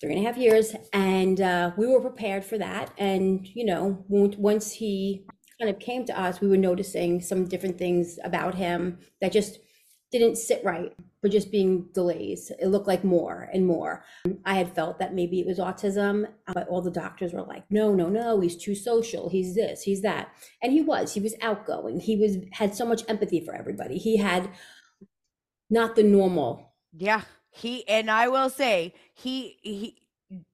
three 0.00 0.14
and 0.14 0.24
a 0.24 0.26
half 0.26 0.38
years 0.38 0.74
and 0.92 1.40
uh, 1.40 1.70
we 1.76 1.86
were 1.86 2.00
prepared 2.00 2.44
for 2.44 2.58
that. 2.58 2.90
And 2.98 3.46
you 3.54 3.66
know 3.66 4.04
once 4.08 4.72
he 4.72 5.26
kind 5.60 5.70
of 5.70 5.78
came 5.78 6.04
to 6.06 6.18
us, 6.18 6.40
we 6.40 6.48
were 6.48 6.56
noticing 6.56 7.20
some 7.20 7.46
different 7.46 7.78
things 7.78 8.18
about 8.24 8.54
him 8.54 8.98
that 9.20 9.32
just 9.32 9.58
didn't 10.12 10.36
sit 10.36 10.62
right, 10.64 10.94
but 11.22 11.32
just 11.32 11.50
being 11.50 11.88
delays. 11.94 12.52
It 12.60 12.68
looked 12.68 12.86
like 12.86 13.02
more 13.02 13.48
and 13.52 13.66
more. 13.66 14.04
I 14.44 14.54
had 14.54 14.74
felt 14.74 14.98
that 14.98 15.14
maybe 15.14 15.40
it 15.40 15.46
was 15.46 15.58
autism, 15.58 16.26
uh, 16.46 16.52
but 16.52 16.68
all 16.68 16.82
the 16.82 16.90
doctors 16.90 17.32
were 17.32 17.42
like, 17.42 17.64
no, 17.70 17.94
no, 17.94 18.08
no, 18.08 18.40
he's 18.40 18.56
too 18.56 18.74
social. 18.74 19.28
He's 19.28 19.54
this, 19.54 19.82
he's 19.82 20.02
that. 20.02 20.28
And 20.62 20.72
he 20.72 20.82
was, 20.82 21.14
he 21.14 21.20
was 21.20 21.34
outgoing. 21.42 22.00
He 22.00 22.16
was, 22.16 22.36
had 22.52 22.74
so 22.74 22.84
much 22.86 23.02
empathy 23.08 23.44
for 23.44 23.54
everybody. 23.54 23.98
He 23.98 24.18
had 24.18 24.50
not 25.70 25.96
the 25.96 26.02
normal. 26.02 26.74
Yeah. 26.92 27.22
He, 27.50 27.88
and 27.88 28.10
I 28.10 28.28
will 28.28 28.50
say, 28.50 28.94
he, 29.14 29.56
he, 29.62 29.96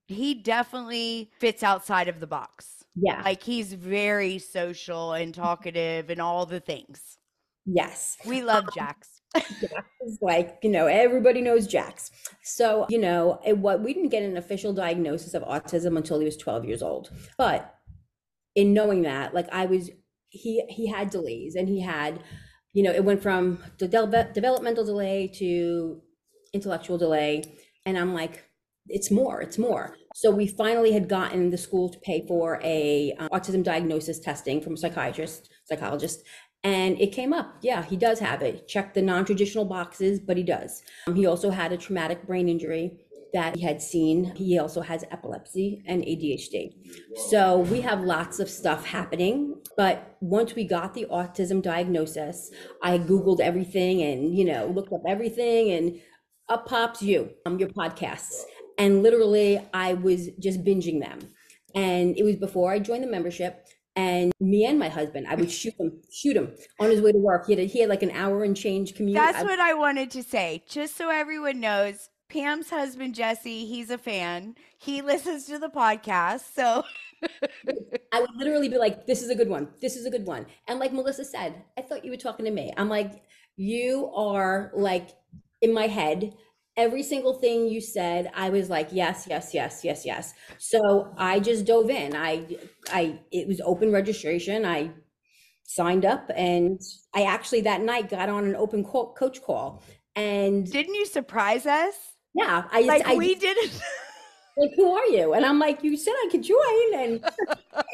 he 0.06 0.34
definitely 0.34 1.30
fits 1.38 1.62
outside 1.62 2.08
of 2.08 2.20
the 2.20 2.26
box. 2.26 2.84
Yeah. 2.94 3.22
Like 3.24 3.42
he's 3.42 3.72
very 3.72 4.38
social 4.38 5.12
and 5.12 5.34
talkative 5.34 6.10
and 6.10 6.20
all 6.20 6.46
the 6.46 6.60
things. 6.60 7.18
Yes. 7.66 8.16
We 8.26 8.42
love 8.42 8.64
um, 8.64 8.70
Jax. 8.74 9.21
Is 9.34 10.18
like, 10.20 10.58
you 10.62 10.70
know, 10.70 10.86
everybody 10.86 11.40
knows 11.40 11.66
Jax. 11.66 12.10
So, 12.42 12.86
you 12.88 12.98
know, 12.98 13.40
it, 13.46 13.56
what 13.58 13.82
we 13.82 13.94
didn't 13.94 14.10
get 14.10 14.22
an 14.22 14.36
official 14.36 14.72
diagnosis 14.72 15.34
of 15.34 15.42
autism 15.44 15.96
until 15.96 16.18
he 16.18 16.24
was 16.24 16.36
12 16.36 16.64
years 16.64 16.82
old. 16.82 17.10
But 17.38 17.74
in 18.54 18.74
knowing 18.74 19.02
that, 19.02 19.34
like 19.34 19.48
I 19.52 19.66
was 19.66 19.90
he 20.28 20.64
he 20.68 20.88
had 20.88 21.10
delays 21.10 21.54
and 21.54 21.68
he 21.68 21.80
had, 21.80 22.20
you 22.72 22.82
know, 22.82 22.92
it 22.92 23.04
went 23.04 23.22
from 23.22 23.62
de- 23.78 23.88
developmental 24.34 24.84
delay 24.84 25.30
to 25.38 26.02
intellectual 26.52 26.98
delay 26.98 27.44
and 27.86 27.96
I'm 27.98 28.14
like 28.14 28.44
it's 28.88 29.10
more 29.10 29.40
it's 29.40 29.58
more 29.58 29.96
so 30.14 30.30
we 30.30 30.46
finally 30.46 30.92
had 30.92 31.08
gotten 31.08 31.50
the 31.50 31.58
school 31.58 31.88
to 31.88 31.98
pay 32.00 32.26
for 32.26 32.60
a 32.62 33.12
um, 33.18 33.28
autism 33.30 33.62
diagnosis 33.62 34.18
testing 34.18 34.60
from 34.60 34.74
a 34.74 34.76
psychiatrist 34.76 35.48
psychologist 35.64 36.22
and 36.64 37.00
it 37.00 37.12
came 37.12 37.32
up. 37.32 37.56
Yeah 37.62 37.82
he 37.84 37.96
does 37.96 38.18
have 38.18 38.42
it. 38.42 38.68
Check 38.68 38.94
the 38.94 39.02
non-traditional 39.02 39.64
boxes 39.64 40.20
but 40.20 40.36
he 40.36 40.42
does. 40.42 40.82
Um, 41.06 41.14
he 41.14 41.26
also 41.26 41.50
had 41.50 41.72
a 41.72 41.76
traumatic 41.76 42.26
brain 42.26 42.48
injury 42.48 42.98
that 43.32 43.56
he 43.56 43.62
had 43.62 43.80
seen. 43.80 44.34
He 44.36 44.58
also 44.58 44.82
has 44.82 45.04
epilepsy 45.10 45.82
and 45.86 46.02
adhd 46.02 46.74
so 47.16 47.60
we 47.60 47.80
have 47.80 48.02
lots 48.02 48.38
of 48.40 48.48
stuff 48.48 48.84
happening 48.84 49.54
but 49.76 50.16
once 50.20 50.54
we 50.54 50.64
got 50.64 50.94
the 50.94 51.06
autism 51.10 51.62
diagnosis 51.62 52.50
i 52.82 52.98
googled 52.98 53.40
everything 53.40 54.02
and 54.02 54.36
you 54.36 54.44
know 54.44 54.66
looked 54.66 54.92
up 54.92 55.02
everything 55.06 55.70
and 55.70 56.00
up 56.52 56.66
pops 56.66 57.02
you 57.02 57.30
um, 57.46 57.58
your 57.58 57.68
podcasts. 57.70 58.42
And 58.78 59.02
literally 59.02 59.60
I 59.72 59.94
was 59.94 60.28
just 60.38 60.64
binging 60.64 61.00
them. 61.00 61.20
And 61.74 62.16
it 62.16 62.22
was 62.22 62.36
before 62.36 62.72
I 62.72 62.78
joined 62.78 63.02
the 63.02 63.08
membership. 63.08 63.66
And 63.94 64.32
me 64.40 64.64
and 64.64 64.78
my 64.78 64.88
husband, 64.88 65.26
I 65.28 65.34
would 65.34 65.50
shoot 65.50 65.74
him, 65.78 66.00
shoot 66.10 66.36
him 66.36 66.54
on 66.80 66.90
his 66.90 67.02
way 67.02 67.12
to 67.12 67.18
work. 67.18 67.46
He 67.46 67.52
had, 67.52 67.60
a, 67.60 67.66
he 67.66 67.80
had 67.80 67.90
like 67.90 68.02
an 68.02 68.10
hour 68.12 68.42
and 68.42 68.56
change 68.56 68.94
commute. 68.94 69.16
That's 69.16 69.38
I, 69.38 69.42
what 69.42 69.60
I 69.60 69.74
wanted 69.74 70.10
to 70.12 70.22
say. 70.22 70.64
Just 70.66 70.96
so 70.96 71.10
everyone 71.10 71.60
knows, 71.60 72.08
Pam's 72.30 72.70
husband 72.70 73.14
Jesse, 73.14 73.66
he's 73.66 73.90
a 73.90 73.98
fan. 73.98 74.54
He 74.78 75.02
listens 75.02 75.44
to 75.46 75.58
the 75.58 75.68
podcast. 75.68 76.54
So 76.54 76.84
I 78.12 78.20
would 78.20 78.34
literally 78.36 78.68
be 78.68 78.78
like, 78.78 79.06
this 79.06 79.22
is 79.22 79.28
a 79.28 79.34
good 79.34 79.48
one. 79.48 79.68
This 79.80 79.96
is 79.96 80.06
a 80.06 80.10
good 80.10 80.26
one. 80.26 80.46
And 80.68 80.78
like 80.78 80.92
Melissa 80.92 81.24
said, 81.24 81.62
I 81.76 81.82
thought 81.82 82.04
you 82.04 82.10
were 82.10 82.16
talking 82.16 82.46
to 82.46 82.50
me. 82.50 82.72
I'm 82.76 82.88
like, 82.88 83.22
you 83.56 84.10
are 84.14 84.72
like 84.74 85.10
in 85.60 85.74
my 85.74 85.86
head 85.86 86.34
every 86.76 87.02
single 87.02 87.34
thing 87.34 87.68
you 87.68 87.80
said 87.80 88.30
i 88.34 88.48
was 88.48 88.70
like 88.70 88.88
yes 88.92 89.26
yes 89.28 89.52
yes 89.52 89.84
yes 89.84 90.06
yes. 90.06 90.34
So 90.58 91.12
i 91.18 91.38
just 91.40 91.64
dove 91.64 91.90
in. 91.90 92.16
I 92.16 92.46
i 92.90 93.18
it 93.30 93.46
was 93.46 93.60
open 93.60 93.92
registration. 93.92 94.64
I 94.64 94.90
signed 95.64 96.04
up 96.04 96.30
and 96.36 96.80
i 97.14 97.22
actually 97.22 97.62
that 97.62 97.80
night 97.80 98.10
got 98.10 98.28
on 98.28 98.44
an 98.44 98.56
open 98.56 98.84
call, 98.84 99.14
coach 99.14 99.42
call 99.42 99.82
and 100.16 100.70
didn't 100.70 100.94
you 100.94 101.06
surprise 101.06 101.66
us? 101.66 101.94
Yeah 102.34 102.64
i 102.70 102.80
like 102.82 103.06
I, 103.06 103.14
we 103.14 103.34
didn't. 103.34 103.80
Like 104.54 104.72
who 104.76 104.92
are 104.92 105.06
you? 105.06 105.32
And 105.32 105.46
i'm 105.46 105.58
like 105.58 105.82
you 105.82 105.96
said 105.96 106.12
i 106.12 106.28
could 106.30 106.42
join 106.42 106.94
and 106.94 107.24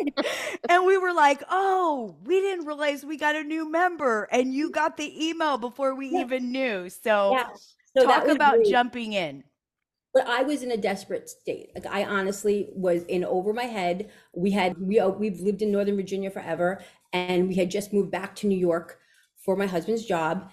and 0.69 0.85
we 0.85 0.99
were 0.99 1.13
like 1.13 1.41
oh 1.49 2.17
we 2.25 2.41
didn't 2.41 2.67
realize 2.67 3.05
we 3.05 3.17
got 3.17 3.37
a 3.37 3.45
new 3.45 3.71
member 3.71 4.25
and 4.33 4.53
you 4.53 4.73
got 4.73 4.97
the 4.97 5.29
email 5.29 5.57
before 5.57 5.95
we 5.95 6.09
yeah. 6.09 6.23
even 6.23 6.51
knew. 6.51 6.91
So 6.91 7.31
yeah. 7.31 7.47
So 7.97 8.05
Talk 8.05 8.29
about 8.29 8.57
great. 8.57 8.71
jumping 8.71 9.13
in. 9.13 9.45
But 10.15 10.27
I 10.27 10.43
was 10.43 10.63
in 10.63 10.71
a 10.71 10.77
desperate 10.77 11.29
state. 11.29 11.71
Like 11.75 11.87
I 11.87 12.05
honestly 12.05 12.71
was 12.73 13.05
in 13.05 13.25
over 13.25 13.53
my 13.53 13.65
head. 13.65 14.11
We 14.35 14.51
had 14.51 14.79
we 14.79 14.99
uh, 14.99 15.11
we've 15.11 15.41
lived 15.41 15.63
in 15.63 15.71
Northern 15.71 15.97
Virginia 15.97 16.31
forever, 16.31 16.83
and 17.13 17.49
we 17.49 17.55
had 17.55 17.71
just 17.71 17.93
moved 17.93 18.11
back 18.11 18.35
to 18.37 18.47
New 18.47 18.59
York 18.59 18.99
for 19.45 19.55
my 19.57 19.67
husband's 19.67 20.05
job. 20.05 20.51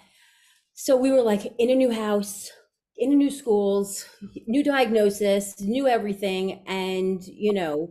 So 0.74 0.96
we 0.96 1.10
were 1.10 1.22
like 1.22 1.54
in 1.58 1.70
a 1.70 1.74
new 1.74 1.90
house, 1.90 2.50
in 2.96 3.12
a 3.12 3.16
new 3.16 3.30
schools, 3.30 4.06
new 4.46 4.62
diagnosis, 4.62 5.58
new 5.60 5.88
everything, 5.88 6.62
and 6.66 7.26
you 7.26 7.52
know, 7.52 7.90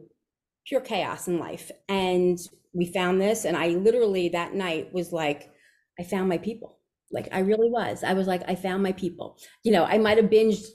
pure 0.67 0.81
chaos 0.81 1.27
in 1.27 1.39
life. 1.39 1.71
And 1.89 2.39
we 2.73 2.85
found 2.85 3.19
this, 3.19 3.43
and 3.43 3.57
I 3.57 3.69
literally 3.69 4.29
that 4.29 4.53
night 4.53 4.93
was 4.93 5.11
like, 5.11 5.51
I 5.99 6.03
found 6.03 6.29
my 6.29 6.37
people. 6.37 6.74
Like 7.11 7.29
I 7.31 7.39
really 7.39 7.69
was. 7.69 8.03
I 8.03 8.13
was 8.13 8.27
like, 8.27 8.43
I 8.47 8.55
found 8.55 8.83
my 8.83 8.91
people. 8.91 9.37
You 9.63 9.71
know, 9.71 9.83
I 9.83 9.97
might 9.97 10.17
have 10.17 10.29
binged 10.29 10.65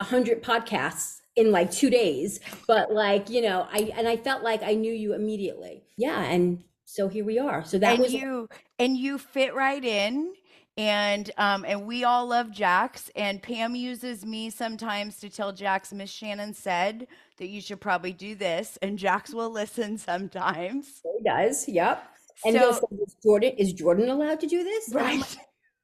a 0.00 0.04
hundred 0.04 0.42
podcasts 0.42 1.18
in 1.36 1.52
like 1.52 1.70
two 1.70 1.90
days, 1.90 2.40
but 2.66 2.92
like, 2.92 3.30
you 3.30 3.42
know, 3.42 3.66
I 3.70 3.92
and 3.96 4.08
I 4.08 4.16
felt 4.16 4.42
like 4.42 4.62
I 4.62 4.74
knew 4.74 4.92
you 4.92 5.14
immediately. 5.14 5.84
Yeah. 5.96 6.22
And 6.22 6.64
so 6.84 7.08
here 7.08 7.24
we 7.24 7.38
are. 7.38 7.64
So 7.64 7.78
that 7.78 7.94
and 7.94 8.02
was 8.02 8.12
you 8.12 8.48
and 8.78 8.96
you 8.96 9.18
fit 9.18 9.54
right 9.54 9.84
in 9.84 10.32
and 10.78 11.30
um 11.38 11.64
and 11.66 11.86
we 11.86 12.04
all 12.04 12.26
love 12.26 12.50
Jax 12.50 13.10
and 13.16 13.42
Pam 13.42 13.74
uses 13.74 14.24
me 14.24 14.50
sometimes 14.50 15.18
to 15.20 15.28
tell 15.28 15.52
Jax 15.52 15.92
Miss 15.92 16.10
Shannon 16.10 16.54
said 16.54 17.06
that 17.38 17.48
you 17.48 17.60
should 17.60 17.80
probably 17.80 18.12
do 18.12 18.34
this 18.34 18.78
and 18.82 18.98
Jax 18.98 19.32
will 19.32 19.50
listen 19.62 19.98
sometimes. 19.98 21.02
He 21.02 21.24
does. 21.24 21.68
Yep. 21.68 22.15
And 22.44 22.54
so, 22.54 22.58
he'll 22.58 22.72
say, 22.74 22.96
is 23.06 23.16
Jordan, 23.22 23.54
is 23.58 23.72
Jordan 23.72 24.10
allowed 24.10 24.40
to 24.40 24.46
do 24.46 24.62
this? 24.62 24.90
Right. 24.92 25.36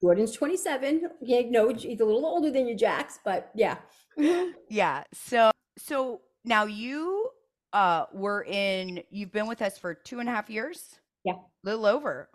Jordan's 0.03 0.33
27. 0.33 1.09
Yeah, 1.21 1.43
no, 1.49 1.73
he's 1.73 2.01
a 2.01 2.05
little 2.05 2.27
older 2.27 2.51
than 2.51 2.67
you, 2.67 2.75
Jax, 2.75 3.21
but 3.25 3.51
yeah. 3.55 3.77
yeah. 4.69 5.05
So 5.15 5.51
so 5.79 6.21
now 6.45 6.65
you 6.65 7.31
uh 7.73 8.07
were 8.13 8.45
in 8.45 9.03
you've 9.11 9.33
been 9.33 9.47
with 9.47 9.63
us 9.63 9.79
for 9.79 9.95
two 9.95 10.19
and 10.19 10.29
a 10.29 10.33
half 10.33 10.51
years? 10.51 10.97
Yeah. 11.25 11.35
A 11.35 11.39
little 11.63 11.87
over. 11.87 12.29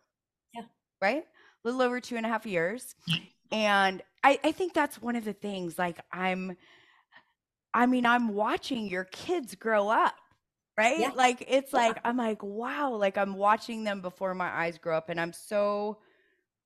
Yeah. 0.54 0.64
Right? 1.02 1.24
A 1.24 1.68
little 1.68 1.82
over 1.82 2.00
two 2.00 2.16
and 2.16 2.26
a 2.26 2.30
half 2.30 2.46
years. 2.46 2.96
And 3.52 4.02
I, 4.24 4.40
I 4.44 4.52
think 4.52 4.74
that's 4.74 5.02
one 5.02 5.16
of 5.16 5.26
the 5.26 5.34
things 5.34 5.78
like 5.78 6.00
I'm 6.12 6.56
I 7.74 7.86
mean, 7.86 8.06
I'm 8.06 8.30
watching 8.30 8.88
your 8.88 9.04
kids 9.04 9.54
grow 9.54 9.90
up 9.90 10.16
right? 10.78 11.00
Yeah. 11.00 11.12
Like 11.16 11.44
it's 11.48 11.74
yeah. 11.74 11.80
like 11.80 12.00
I'm 12.06 12.18
like, 12.18 12.44
wow, 12.44 12.94
like 12.94 13.18
I'm 13.18 13.36
watching 13.36 13.84
them 13.84 14.02
before 14.02 14.34
my 14.34 14.50
eyes 14.50 14.78
grow 14.78 14.98
up 14.98 15.10
and 15.10 15.20
I'm 15.20 15.34
so 15.34 15.98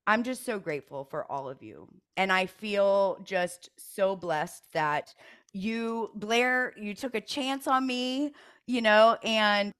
I'm 0.07 0.23
just 0.23 0.45
so 0.45 0.59
grateful 0.59 1.05
for 1.05 1.31
all 1.31 1.49
of 1.49 1.61
you. 1.63 1.87
And 2.17 2.31
I 2.31 2.47
feel 2.47 3.19
just 3.23 3.69
so 3.77 4.15
blessed 4.15 4.73
that 4.73 5.13
you 5.53 6.11
Blair, 6.15 6.73
you 6.77 6.93
took 6.93 7.15
a 7.15 7.21
chance 7.21 7.67
on 7.67 7.85
me, 7.87 8.33
you 8.67 8.81
know, 8.81 9.17
and 9.23 9.71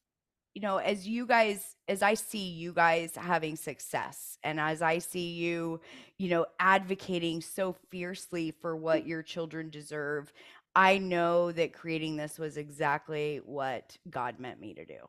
you 0.53 0.61
know, 0.61 0.77
as 0.77 1.07
you 1.07 1.25
guys, 1.25 1.75
as 1.87 2.01
I 2.01 2.13
see 2.13 2.49
you 2.49 2.73
guys 2.73 3.15
having 3.15 3.55
success 3.55 4.37
and 4.43 4.59
as 4.59 4.81
I 4.81 4.97
see 4.97 5.31
you, 5.31 5.79
you 6.17 6.29
know, 6.29 6.45
advocating 6.59 7.41
so 7.41 7.75
fiercely 7.89 8.51
for 8.51 8.75
what 8.75 9.03
mm. 9.03 9.07
your 9.07 9.23
children 9.23 9.69
deserve, 9.69 10.33
I 10.75 10.97
know 10.97 11.51
that 11.51 11.73
creating 11.73 12.15
this 12.15 12.39
was 12.39 12.57
exactly 12.57 13.41
what 13.45 13.97
God 14.09 14.39
meant 14.39 14.61
me 14.61 14.73
to 14.73 14.85
do. 14.85 14.99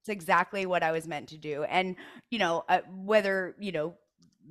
It's 0.00 0.08
exactly 0.08 0.66
what 0.66 0.82
I 0.82 0.92
was 0.92 1.08
meant 1.08 1.28
to 1.30 1.38
do. 1.38 1.64
And, 1.64 1.96
you 2.30 2.38
know, 2.38 2.64
uh, 2.68 2.80
whether, 2.88 3.56
you 3.58 3.72
know, 3.72 3.94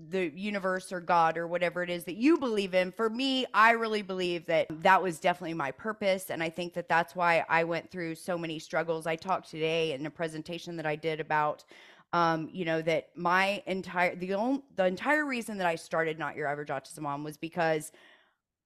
the 0.10 0.30
universe 0.36 0.92
or 0.92 1.00
God 1.00 1.38
or 1.38 1.48
whatever 1.48 1.82
it 1.82 1.90
is 1.90 2.04
that 2.04 2.16
you 2.16 2.38
believe 2.38 2.74
in. 2.74 2.92
For 2.92 3.10
me, 3.10 3.46
I 3.54 3.72
really 3.72 4.02
believe 4.02 4.46
that 4.48 4.68
that 4.82 5.02
was 5.02 5.20
definitely 5.20 5.54
my 5.54 5.72
purpose. 5.72 6.30
And 6.30 6.44
I 6.44 6.50
think 6.50 6.74
that 6.74 6.90
that's 6.90 7.16
why 7.16 7.46
I 7.48 7.64
went 7.64 7.90
through 7.90 8.16
so 8.16 8.38
many 8.38 8.60
struggles. 8.60 9.08
I 9.08 9.16
talked 9.16 9.50
today 9.50 9.94
in 9.94 10.06
a 10.06 10.10
presentation 10.10 10.76
that 10.78 10.86
I 10.86 10.96
did 10.96 11.20
about. 11.20 11.64
Um, 12.14 12.50
you 12.54 12.64
know 12.64 12.82
that 12.84 13.10
my 13.16 13.62
entire 13.66 14.16
the 14.16 14.36
only 14.36 14.62
the 14.78 14.86
entire 14.86 15.26
reason 15.26 15.58
that 15.58 15.68
I 15.68 15.76
started 15.76 16.18
not 16.18 16.38
your 16.38 16.48
average 16.48 16.70
autism 16.70 17.02
mom 17.02 17.26
was 17.26 17.36
because 17.36 17.92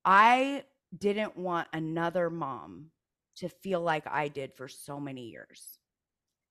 I 0.06 0.66
didn't 0.97 1.38
want 1.38 1.67
another 1.73 2.30
mom 2.30 2.91
to 3.38 3.49
feel 3.49 3.82
like 3.82 4.06
I 4.08 4.28
did 4.28 4.54
for 4.54 4.67
so 4.67 4.99
many 4.99 5.30
years 5.30 5.80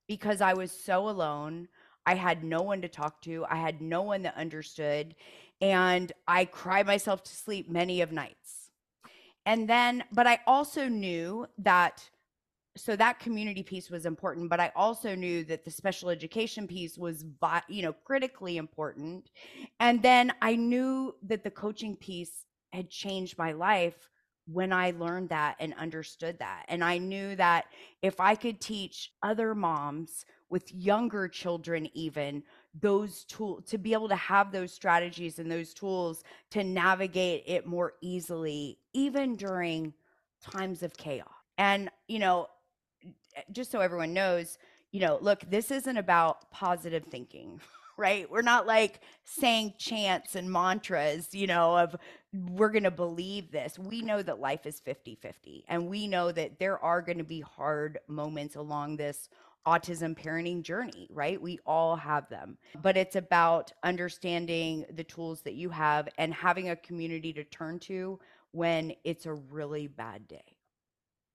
because 0.07 0.41
I 0.41 0.55
was 0.55 0.73
so 0.73 1.09
alone. 1.09 1.69
I 2.07 2.15
had 2.15 2.43
no 2.43 2.63
one 2.63 2.81
to 2.83 2.89
talk 2.89 3.21
to. 3.23 3.45
I 3.51 3.57
had 3.57 3.83
no 3.83 4.03
one 4.03 4.23
that 4.23 4.37
understood. 4.37 5.15
And 5.61 6.11
I 6.27 6.47
cried 6.47 6.87
myself 6.87 7.23
to 7.25 7.35
sleep 7.35 7.69
many 7.69 8.01
of 8.01 8.13
nights. 8.13 8.71
And 9.45 9.69
then, 9.69 10.05
but 10.13 10.27
I 10.27 10.41
also 10.47 10.89
knew 10.89 11.47
that, 11.59 12.09
so 12.77 12.97
that 12.97 13.19
community 13.19 13.63
piece 13.63 13.91
was 13.91 14.07
important, 14.07 14.49
but 14.49 14.61
I 14.61 14.73
also 14.77 15.15
knew 15.15 15.45
that 15.45 15.65
the 15.65 15.71
special 15.71 16.11
education 16.11 16.67
piece 16.67 16.97
was, 16.97 17.25
you 17.69 17.83
know, 17.83 17.93
critically 17.93 18.57
important. 18.57 19.31
And 19.81 20.03
then 20.03 20.33
I 20.41 20.55
knew 20.55 21.15
that 21.25 21.45
the 21.45 21.51
coaching 21.51 21.97
piece 21.97 22.45
had 22.73 22.89
changed 22.89 23.37
my 23.37 23.53
life 23.53 24.09
when 24.51 24.73
I 24.73 24.93
learned 24.93 25.29
that 25.29 25.57
and 25.61 25.75
understood 25.75 26.39
that. 26.39 26.65
And 26.69 26.83
I 26.83 26.99
knew 26.99 27.37
that 27.37 27.67
if 28.01 28.19
I 28.19 28.35
could 28.35 28.61
teach 28.61 29.13
other 29.23 29.55
moms 29.55 30.25
with 30.49 30.73
younger 30.75 31.29
children 31.29 31.89
even 31.93 32.43
those 32.81 33.25
tools 33.25 33.65
to 33.67 33.77
be 33.77 33.93
able 33.93 34.09
to 34.09 34.17
have 34.17 34.51
those 34.51 34.73
strategies 34.73 35.39
and 35.39 35.51
those 35.51 35.75
tools 35.75 36.25
to 36.51 36.65
navigate 36.65 37.43
it 37.47 37.67
more 37.67 37.95
easily 38.01 38.79
even 38.95 39.37
during 39.37 39.93
times 40.43 40.83
of 40.83 40.97
chaos 40.97 41.27
and 41.59 41.91
you 42.07 42.19
know 42.19 42.47
eh, 43.05 43.43
just 43.53 43.71
so 43.71 43.81
everyone 43.81 44.13
knows 44.15 44.59
you 44.93 45.01
know 45.01 45.19
look 45.21 45.41
this 45.51 45.71
isn't 45.71 45.97
about 45.97 46.51
positive 46.51 47.05
thinking 47.05 47.61
right 47.99 48.31
we're 48.31 48.41
not 48.43 48.67
like 48.67 49.01
saying 49.25 49.75
chants 49.77 50.35
and 50.35 50.51
mantras 50.51 51.35
you 51.35 51.47
know 51.47 51.77
of 51.77 51.95
we're 52.51 52.71
going 52.71 52.85
to 52.85 52.91
believe 52.91 53.51
this 53.51 53.79
we 53.79 54.01
know 54.01 54.23
that 54.23 54.41
life 54.41 54.65
is 54.65 54.81
50-50 54.81 55.65
and 55.69 55.89
we 55.89 56.07
know 56.07 56.33
that 56.33 56.59
there 56.59 56.79
are 56.79 57.03
going 57.03 57.19
to 57.19 57.25
be 57.25 57.41
hard 57.41 57.99
moments 58.09 58.57
along 58.57 58.97
this 58.97 59.29
autism 59.69 60.17
parenting 60.17 60.63
journey, 60.63 61.09
right? 61.13 61.41
We 61.41 61.59
all 61.67 61.95
have 61.97 62.29
them, 62.31 62.57
but 62.81 62.97
it's 62.97 63.17
about 63.17 63.71
understanding 63.83 64.87
the 64.95 65.05
tools 65.05 65.43
that 65.43 65.55
you 65.55 65.69
have 65.71 66.09
and 66.17 66.33
having 66.33 66.71
a 66.71 66.77
community 66.77 67.35
to 67.35 67.45
turn 67.45 67.79
to 67.81 68.19
when 68.53 68.95
it's 69.05 69.27
a 69.27 69.35
really 69.35 69.87
bad 69.87 70.27
day. 70.27 70.57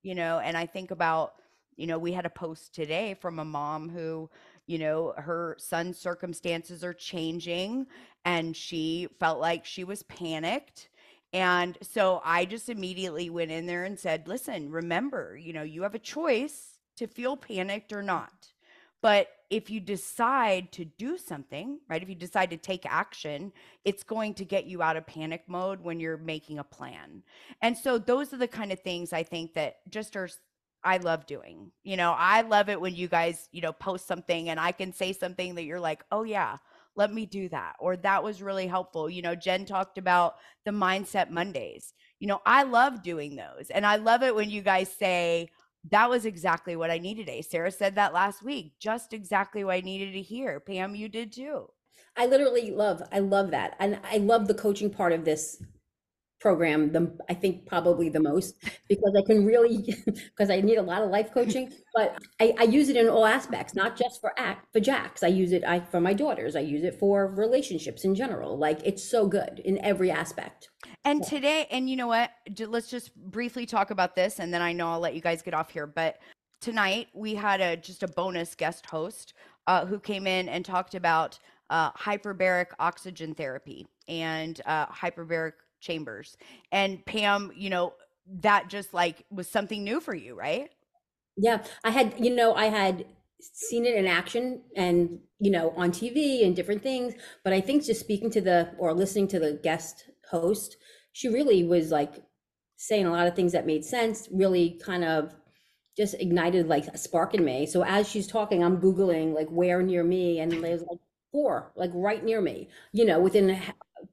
You 0.01 0.15
know, 0.15 0.39
and 0.39 0.57
I 0.57 0.65
think 0.65 0.89
about, 0.91 1.35
you 1.75 1.85
know, 1.85 1.99
we 1.99 2.11
had 2.11 2.25
a 2.25 2.29
post 2.29 2.73
today 2.73 3.15
from 3.21 3.39
a 3.39 3.45
mom 3.45 3.87
who, 3.87 4.29
you 4.67 4.79
know, 4.79 5.13
her 5.17 5.55
son's 5.59 5.97
circumstances 5.97 6.83
are 6.83 6.93
changing 6.93 7.87
and 8.25 8.55
she 8.55 9.07
felt 9.19 9.39
like 9.39 9.65
she 9.65 9.83
was 9.83 10.03
panicked. 10.03 10.89
And 11.33 11.77
so 11.81 12.21
I 12.23 12.45
just 12.45 12.69
immediately 12.69 13.29
went 13.29 13.51
in 13.51 13.65
there 13.65 13.83
and 13.85 13.99
said, 13.99 14.27
listen, 14.27 14.69
remember, 14.71 15.35
you 15.35 15.51
know, 15.51 15.63
you 15.63 15.83
have 15.83 15.95
a 15.95 15.99
choice 15.99 16.79
to 16.97 17.07
feel 17.07 17.35
panicked 17.35 17.91
or 17.91 18.03
not. 18.03 18.53
But 19.01 19.27
if 19.49 19.69
you 19.69 19.81
decide 19.81 20.71
to 20.71 20.85
do 20.85 21.17
something, 21.17 21.79
right, 21.89 22.01
if 22.01 22.07
you 22.07 22.15
decide 22.15 22.49
to 22.51 22.57
take 22.57 22.85
action, 22.85 23.51
it's 23.83 24.03
going 24.03 24.33
to 24.35 24.45
get 24.45 24.65
you 24.65 24.81
out 24.81 24.95
of 24.95 25.05
panic 25.05 25.43
mode 25.47 25.81
when 25.81 25.99
you're 25.99 26.17
making 26.17 26.59
a 26.59 26.63
plan. 26.63 27.21
And 27.61 27.77
so 27.77 27.97
those 27.97 28.33
are 28.33 28.37
the 28.37 28.47
kind 28.47 28.71
of 28.71 28.79
things 28.79 29.11
I 29.11 29.23
think 29.23 29.55
that 29.55 29.79
just 29.89 30.15
are 30.15 30.29
I 30.83 30.97
love 30.97 31.25
doing. 31.25 31.71
You 31.83 31.97
know, 31.97 32.13
I 32.17 32.41
love 32.41 32.69
it 32.69 32.79
when 32.79 32.95
you 32.95 33.07
guys, 33.07 33.47
you 33.51 33.61
know, 33.61 33.73
post 33.73 34.07
something 34.07 34.49
and 34.49 34.59
I 34.59 34.71
can 34.71 34.93
say 34.93 35.13
something 35.13 35.55
that 35.55 35.63
you're 35.63 35.79
like, 35.79 36.03
"Oh 36.11 36.23
yeah, 36.23 36.57
let 36.95 37.13
me 37.13 37.25
do 37.25 37.49
that." 37.49 37.75
Or 37.79 37.95
that 37.97 38.23
was 38.23 38.41
really 38.41 38.67
helpful. 38.67 39.09
You 39.09 39.21
know, 39.21 39.35
Jen 39.35 39.65
talked 39.65 39.97
about 39.97 40.35
the 40.65 40.71
mindset 40.71 41.29
Mondays. 41.29 41.93
You 42.19 42.27
know, 42.27 42.41
I 42.45 42.63
love 42.63 43.03
doing 43.03 43.35
those. 43.35 43.69
And 43.69 43.85
I 43.85 43.97
love 43.97 44.23
it 44.23 44.35
when 44.35 44.49
you 44.49 44.61
guys 44.61 44.91
say, 44.91 45.49
that 45.91 46.09
was 46.09 46.25
exactly 46.25 46.75
what 46.75 46.91
I 46.91 46.97
needed 46.97 47.25
today. 47.25 47.41
Sarah 47.41 47.71
said 47.71 47.95
that 47.95 48.13
last 48.13 48.41
week, 48.43 48.73
just 48.79 49.13
exactly 49.13 49.63
what 49.63 49.75
I 49.75 49.81
needed 49.81 50.13
to 50.13 50.21
hear. 50.21 50.59
Pam, 50.59 50.95
you 50.95 51.09
did 51.09 51.33
too. 51.33 51.67
I 52.15 52.25
literally 52.27 52.71
love, 52.71 53.01
I 53.11 53.19
love 53.19 53.51
that. 53.51 53.75
And 53.79 53.99
I 54.09 54.17
love 54.17 54.47
the 54.47 54.53
coaching 54.53 54.89
part 54.89 55.11
of 55.11 55.25
this 55.25 55.61
program 56.43 56.91
the 56.91 57.03
i 57.29 57.33
think 57.33 57.65
probably 57.65 58.09
the 58.09 58.19
most 58.19 58.51
because 58.89 59.13
i 59.17 59.23
can 59.29 59.45
really 59.45 59.77
because 60.05 60.49
i 60.49 60.59
need 60.59 60.77
a 60.77 60.81
lot 60.81 61.01
of 61.01 61.09
life 61.09 61.31
coaching. 61.31 61.71
But 61.93 62.17
I, 62.39 62.53
I, 62.59 62.63
use 62.63 62.89
it 62.89 62.95
in 62.95 63.07
all 63.07 63.25
aspects 63.25 63.75
not 63.75 63.95
just 63.95 64.19
for 64.19 64.33
act 64.37 64.67
for 64.73 64.79
Jax. 64.79 65.23
I 65.23 65.27
use 65.27 65.51
it 65.51 65.63
I, 65.63 65.79
for 65.79 66.01
my 66.01 66.13
daughters. 66.13 66.55
I 66.55 66.61
use 66.61 66.83
it 66.83 66.99
for 66.99 67.27
relationships 67.27 68.03
in 68.03 68.15
general. 68.15 68.57
Like 68.57 68.79
it's 68.83 69.03
so 69.03 69.27
good 69.27 69.61
in 69.63 69.77
every 69.79 70.09
aspect. 70.09 70.69
And 71.05 71.23
today 71.23 71.67
and 71.69 71.89
you 71.89 71.95
know 71.95 72.07
what? 72.07 72.31
Let's 72.59 72.89
just 72.89 73.15
briefly 73.15 73.65
talk 73.65 73.91
about 73.91 74.15
this 74.15 74.39
and 74.39 74.53
then 74.53 74.61
i 74.61 74.73
know 74.73 74.89
i'll 74.89 74.99
let 74.99 75.15
you 75.15 75.21
guys 75.21 75.41
get 75.41 75.53
off 75.53 75.69
here. 75.69 75.87
But 75.87 76.17
tonight 76.59 77.07
we 77.13 77.35
had 77.35 77.61
a 77.61 77.77
just 77.77 78.03
a 78.03 78.07
bonus 78.07 78.55
guest 78.55 78.85
host 78.85 79.33
uh, 79.67 79.85
who 79.85 79.99
came 79.99 80.27
in 80.27 80.49
and 80.49 80.65
talked 80.65 80.95
about 80.95 81.39
uh, 81.69 81.91
hyperbaric 81.91 82.67
oxygen 82.79 83.33
therapy 83.33 83.87
and 84.07 84.61
uh, 84.65 84.85
hyperbaric 84.87 85.53
chambers. 85.83 86.37
And 86.71 87.05
Pam, 87.05 87.51
you 87.55 87.69
know, 87.69 87.93
that 88.41 88.69
just 88.69 88.93
like 88.93 89.25
was 89.29 89.47
something 89.49 89.83
new 89.83 89.99
for 89.99 90.15
you, 90.15 90.33
right? 90.33 90.69
Yeah, 91.37 91.63
I 91.83 91.91
had, 91.91 92.13
you 92.17 92.33
know, 92.33 92.53
I 92.53 92.65
had 92.65 93.05
seen 93.39 93.85
it 93.85 93.95
in 93.95 94.07
action 94.07 94.61
and, 94.75 95.19
you 95.39 95.51
know, 95.51 95.73
on 95.75 95.91
TV 95.91 96.45
and 96.45 96.55
different 96.55 96.81
things, 96.81 97.13
but 97.43 97.53
I 97.53 97.59
think 97.59 97.83
just 97.83 97.99
speaking 97.99 98.31
to 98.31 98.41
the 98.41 98.71
or 98.77 98.93
listening 98.93 99.27
to 99.29 99.39
the 99.39 99.59
guest 99.61 100.09
host, 100.29 100.77
she 101.11 101.27
really 101.27 101.63
was 101.63 101.91
like 101.91 102.23
saying 102.77 103.05
a 103.05 103.11
lot 103.11 103.27
of 103.27 103.35
things 103.35 103.51
that 103.51 103.65
made 103.65 103.83
sense, 103.83 104.29
really 104.31 104.79
kind 104.83 105.03
of 105.03 105.35
just 105.97 106.15
ignited 106.15 106.67
like 106.67 106.87
a 106.87 106.97
spark 106.97 107.33
in 107.33 107.43
me. 107.43 107.65
So 107.65 107.83
as 107.83 108.07
she's 108.07 108.27
talking, 108.27 108.63
I'm 108.63 108.79
Googling 108.79 109.33
like 109.33 109.49
where 109.49 109.81
near 109.83 110.03
me 110.03 110.39
and 110.39 110.51
there's 110.51 110.81
like 110.81 110.99
four, 111.31 111.71
like 111.75 111.91
right 111.93 112.23
near 112.23 112.41
me, 112.41 112.69
you 112.93 113.05
know, 113.05 113.19
within 113.19 113.59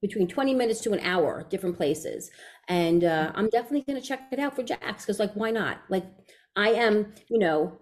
between 0.01 0.27
20 0.27 0.55
minutes 0.55 0.81
to 0.81 0.93
an 0.93 1.01
hour, 1.01 1.47
different 1.51 1.77
places. 1.77 2.31
And 2.69 3.05
uh, 3.05 3.33
I'm 3.35 3.49
definitely 3.49 3.83
going 3.83 4.01
to 4.01 4.07
check 4.07 4.29
it 4.33 4.39
out 4.39 4.57
for 4.57 4.63
Jax 4.63 5.05
because, 5.05 5.19
like, 5.19 5.33
why 5.35 5.51
not? 5.51 5.79
Like, 5.89 6.05
I 6.57 6.71
am, 6.71 7.13
you 7.29 7.39
know, 7.39 7.79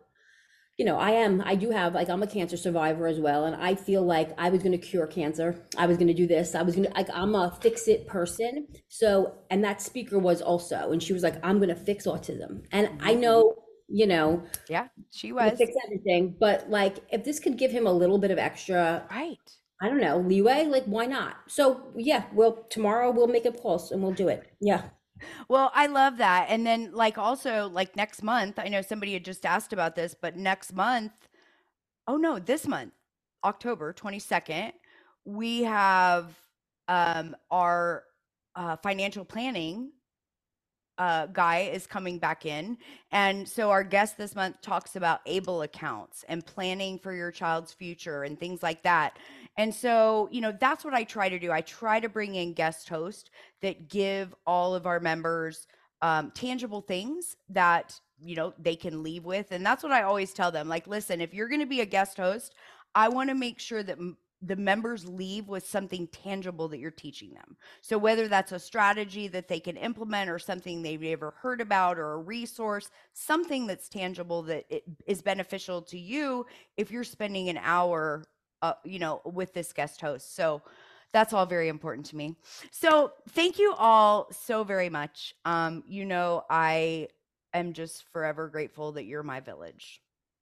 you 0.76 0.85
know, 0.85 0.96
I 0.96 1.11
am, 1.11 1.42
I 1.44 1.57
do 1.57 1.70
have, 1.70 1.94
like, 1.94 2.09
I'm 2.09 2.22
a 2.22 2.26
cancer 2.26 2.57
survivor 2.57 3.07
as 3.07 3.18
well. 3.18 3.46
And 3.46 3.57
I 3.57 3.74
feel 3.74 4.02
like 4.02 4.31
I 4.38 4.48
was 4.48 4.62
going 4.62 4.72
to 4.72 4.78
cure 4.78 5.07
cancer. 5.07 5.66
I 5.76 5.87
was 5.87 5.96
going 5.96 6.09
to 6.09 6.14
do 6.14 6.26
this. 6.26 6.54
I 6.54 6.62
was 6.62 6.76
going 6.76 6.88
to, 6.88 6.94
like, 6.94 7.09
I'm 7.12 7.35
a 7.35 7.57
fix 7.61 7.88
it 7.88 8.07
person. 8.07 8.68
So, 8.88 9.35
and 9.50 9.62
that 9.64 9.83
speaker 9.83 10.18
was 10.18 10.40
also, 10.40 10.92
and 10.92 11.02
she 11.02 11.12
was 11.12 11.22
like, 11.22 11.35
I'm 11.44 11.59
going 11.59 11.68
to 11.68 11.74
fix 11.74 12.07
autism. 12.07 12.64
And 12.70 12.88
I 13.00 13.12
mm-hmm. 13.12 13.20
know, 13.20 13.54
you 13.88 14.07
know, 14.07 14.44
yeah, 14.68 14.88
she 15.11 15.33
was 15.33 15.57
fix 15.59 15.72
everything. 15.87 16.37
But 16.38 16.68
like, 16.70 16.98
if 17.11 17.24
this 17.24 17.40
could 17.40 17.57
give 17.57 17.70
him 17.70 17.87
a 17.87 17.92
little 17.92 18.18
bit 18.18 18.31
of 18.31 18.38
extra, 18.38 19.04
right 19.11 19.38
I 19.80 19.88
don't 19.88 20.00
know, 20.00 20.18
leeway, 20.18 20.64
like 20.64 20.84
why 20.84 21.06
not? 21.06 21.36
So 21.46 21.82
yeah, 21.96 22.24
well 22.32 22.66
tomorrow 22.68 23.10
we'll 23.10 23.28
make 23.28 23.44
a 23.44 23.52
pulse 23.52 23.90
and 23.90 24.02
we'll 24.02 24.12
do 24.12 24.28
it. 24.28 24.50
Yeah. 24.60 24.82
Well, 25.48 25.70
I 25.74 25.86
love 25.86 26.18
that. 26.18 26.46
And 26.48 26.66
then 26.66 26.92
like 26.92 27.18
also 27.18 27.68
like 27.68 27.96
next 27.96 28.22
month, 28.22 28.58
I 28.58 28.68
know 28.68 28.82
somebody 28.82 29.12
had 29.14 29.24
just 29.24 29.46
asked 29.46 29.72
about 29.72 29.94
this, 29.96 30.14
but 30.20 30.36
next 30.36 30.74
month, 30.74 31.12
oh 32.07 32.16
no, 32.16 32.38
this 32.38 32.66
month, 32.66 32.92
October 33.44 33.92
22nd, 33.92 34.72
we 35.24 35.62
have 35.62 36.34
um 36.88 37.36
our 37.50 38.05
uh, 38.57 38.76
financial 38.76 39.24
planning 39.24 39.92
uh, 40.98 41.26
guy 41.26 41.70
is 41.72 41.86
coming 41.86 42.18
back 42.18 42.44
in. 42.44 42.76
And 43.12 43.48
so 43.48 43.70
our 43.70 43.84
guest 43.84 44.18
this 44.18 44.34
month 44.34 44.61
talks 44.61 44.96
about 44.96 45.20
able 45.26 45.62
accounts 45.62 46.24
and 46.28 46.44
planning 46.44 46.98
for 46.98 47.12
your 47.12 47.30
child's 47.30 47.72
future 47.72 48.24
and 48.24 48.38
things 48.38 48.62
like 48.62 48.82
that. 48.82 49.18
And 49.59 49.74
so, 49.74 50.28
you 50.30 50.40
know, 50.40 50.52
that's 50.52 50.84
what 50.84 50.94
I 50.94 51.04
try 51.04 51.28
to 51.28 51.38
do. 51.38 51.52
I 51.52 51.62
try 51.62 52.00
to 52.00 52.09
bring 52.09 52.36
in 52.36 52.54
guest 52.54 52.88
hosts 52.88 53.28
that 53.61 53.88
give 53.88 54.34
all 54.46 54.74
of 54.74 54.86
our 54.86 55.00
members 55.00 55.66
um, 56.00 56.30
tangible 56.30 56.80
things 56.80 57.36
that 57.50 58.00
you 58.20 58.36
know 58.36 58.54
they 58.59 58.76
can 58.76 59.02
leave 59.02 59.24
with 59.24 59.52
and 59.52 59.64
that's 59.64 59.82
what 59.82 59.92
i 59.92 60.02
always 60.02 60.32
tell 60.32 60.50
them 60.50 60.68
like 60.68 60.86
listen 60.86 61.20
if 61.20 61.32
you're 61.34 61.48
going 61.48 61.61
to 61.61 61.66
be 61.66 61.80
a 61.80 61.86
guest 61.86 62.16
host 62.16 62.54
i 62.94 63.09
want 63.09 63.28
to 63.30 63.34
make 63.34 63.61
sure 63.61 63.82
that 63.82 63.98
m- 63.98 64.16
the 64.42 64.56
members 64.56 65.09
leave 65.09 65.48
with 65.48 65.66
something 65.66 66.06
tangible 66.09 66.68
that 66.68 66.78
you're 66.78 66.90
teaching 66.90 67.32
them 67.32 67.56
so 67.80 67.96
whether 67.98 68.28
that's 68.28 68.52
a 68.52 68.59
strategy 68.59 69.28
that 69.28 69.48
they 69.48 69.61
can 69.61 69.76
implement 69.76 70.30
or 70.30 70.38
something 70.38 70.82
they've 70.82 71.00
never 71.00 71.32
heard 71.32 71.61
about 71.61 71.98
or 71.98 72.12
a 72.12 72.18
resource 72.18 72.90
something 73.12 73.66
that's 73.66 73.88
tangible 73.88 74.42
that 74.42 74.64
it 74.68 74.84
is 75.06 75.22
beneficial 75.22 75.82
to 75.82 75.98
you 75.98 76.44
if 76.76 76.90
you're 76.90 77.04
spending 77.04 77.48
an 77.48 77.59
hour 77.62 78.24
uh, 78.62 78.74
you 78.84 78.98
know 78.98 79.20
with 79.24 79.52
this 79.54 79.72
guest 79.72 80.00
host 80.00 80.34
so 80.34 80.62
that's 81.12 81.32
all 81.32 81.46
very 81.46 81.68
important 81.68 82.06
to 82.06 82.16
me 82.16 82.36
so 82.70 83.12
thank 83.30 83.59
you 83.59 83.74
all 83.78 84.28
so 84.30 84.64
very 84.64 84.88
much 84.88 85.34
um 85.44 85.82
you 85.86 86.04
know 86.04 86.44
i 86.50 87.09
am 87.54 87.72
just 87.72 88.04
forever 88.12 88.48
grateful 88.48 88.92
that 88.92 89.04
you're 89.04 89.22
my 89.22 89.40
village 89.40 90.00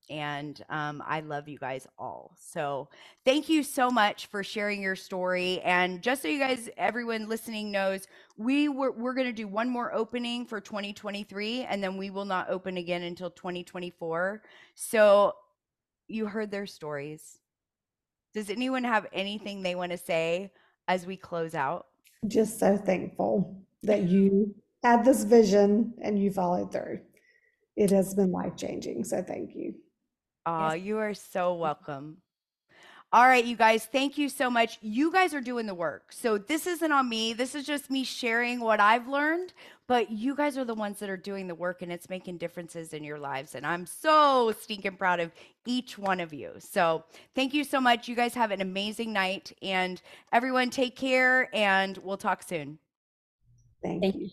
and 0.08 0.64
um, 0.68 1.02
I 1.06 1.20
love 1.20 1.48
you 1.48 1.58
guys 1.58 1.86
all. 1.98 2.32
So 2.38 2.88
thank 3.24 3.48
you 3.48 3.62
so 3.62 3.90
much 3.90 4.26
for 4.26 4.44
sharing 4.44 4.80
your 4.80 4.96
story. 4.96 5.60
And 5.62 6.02
just 6.02 6.22
so 6.22 6.28
you 6.28 6.38
guys, 6.38 6.68
everyone 6.76 7.28
listening 7.28 7.70
knows, 7.70 8.06
we 8.36 8.68
were 8.68 8.92
we're 8.92 9.14
to 9.14 9.32
do 9.32 9.48
one 9.48 9.68
more 9.68 9.92
opening 9.94 10.46
for 10.46 10.60
2023, 10.60 11.64
and 11.64 11.82
then 11.82 11.96
we 11.96 12.10
will 12.10 12.24
not 12.24 12.48
open 12.50 12.76
again 12.76 13.02
until 13.02 13.30
2024. 13.30 14.42
So 14.74 15.34
you 16.08 16.26
heard 16.26 16.50
their 16.50 16.66
stories. 16.66 17.38
Does 18.36 18.50
anyone 18.50 18.84
have 18.84 19.06
anything 19.14 19.62
they 19.62 19.74
want 19.74 19.92
to 19.92 19.96
say 19.96 20.52
as 20.88 21.06
we 21.06 21.16
close 21.16 21.54
out? 21.54 21.86
Just 22.28 22.60
so 22.60 22.76
thankful 22.76 23.64
that 23.82 24.02
you 24.02 24.54
had 24.82 25.06
this 25.06 25.24
vision 25.24 25.94
and 26.02 26.22
you 26.22 26.30
followed 26.30 26.70
through. 26.70 27.00
It 27.76 27.90
has 27.92 28.12
been 28.12 28.32
life 28.32 28.54
changing. 28.54 29.04
So 29.04 29.22
thank 29.22 29.54
you. 29.54 29.76
Aw, 30.44 30.74
you 30.74 30.98
are 30.98 31.14
so 31.14 31.54
welcome. 31.54 32.18
All 33.16 33.26
right, 33.26 33.46
you 33.46 33.56
guys, 33.56 33.86
thank 33.86 34.18
you 34.18 34.28
so 34.28 34.50
much. 34.50 34.78
You 34.82 35.10
guys 35.10 35.32
are 35.32 35.40
doing 35.40 35.64
the 35.64 35.74
work. 35.74 36.12
So 36.12 36.36
this 36.36 36.66
isn't 36.66 36.92
on 36.92 37.08
me. 37.08 37.32
This 37.32 37.54
is 37.54 37.64
just 37.64 37.90
me 37.90 38.04
sharing 38.04 38.60
what 38.60 38.78
I've 38.78 39.08
learned, 39.08 39.54
but 39.86 40.10
you 40.10 40.36
guys 40.36 40.58
are 40.58 40.66
the 40.66 40.74
ones 40.74 40.98
that 40.98 41.08
are 41.08 41.16
doing 41.16 41.46
the 41.46 41.54
work 41.54 41.80
and 41.80 41.90
it's 41.90 42.10
making 42.10 42.36
differences 42.36 42.92
in 42.92 43.02
your 43.02 43.18
lives. 43.18 43.54
And 43.54 43.64
I'm 43.64 43.86
so 43.86 44.52
stinking 44.60 44.98
proud 44.98 45.20
of 45.20 45.32
each 45.64 45.96
one 45.96 46.20
of 46.20 46.34
you. 46.34 46.50
So 46.58 47.04
thank 47.34 47.54
you 47.54 47.64
so 47.64 47.80
much. 47.80 48.06
You 48.06 48.16
guys 48.16 48.34
have 48.34 48.50
an 48.50 48.60
amazing 48.60 49.14
night 49.14 49.50
and 49.62 50.02
everyone 50.30 50.68
take 50.68 50.94
care 50.94 51.48
and 51.54 51.96
we'll 52.02 52.18
talk 52.18 52.42
soon. 52.42 52.78
Thank 53.82 54.02
Thank 54.02 54.16
you. 54.16 54.24
you. 54.24 54.30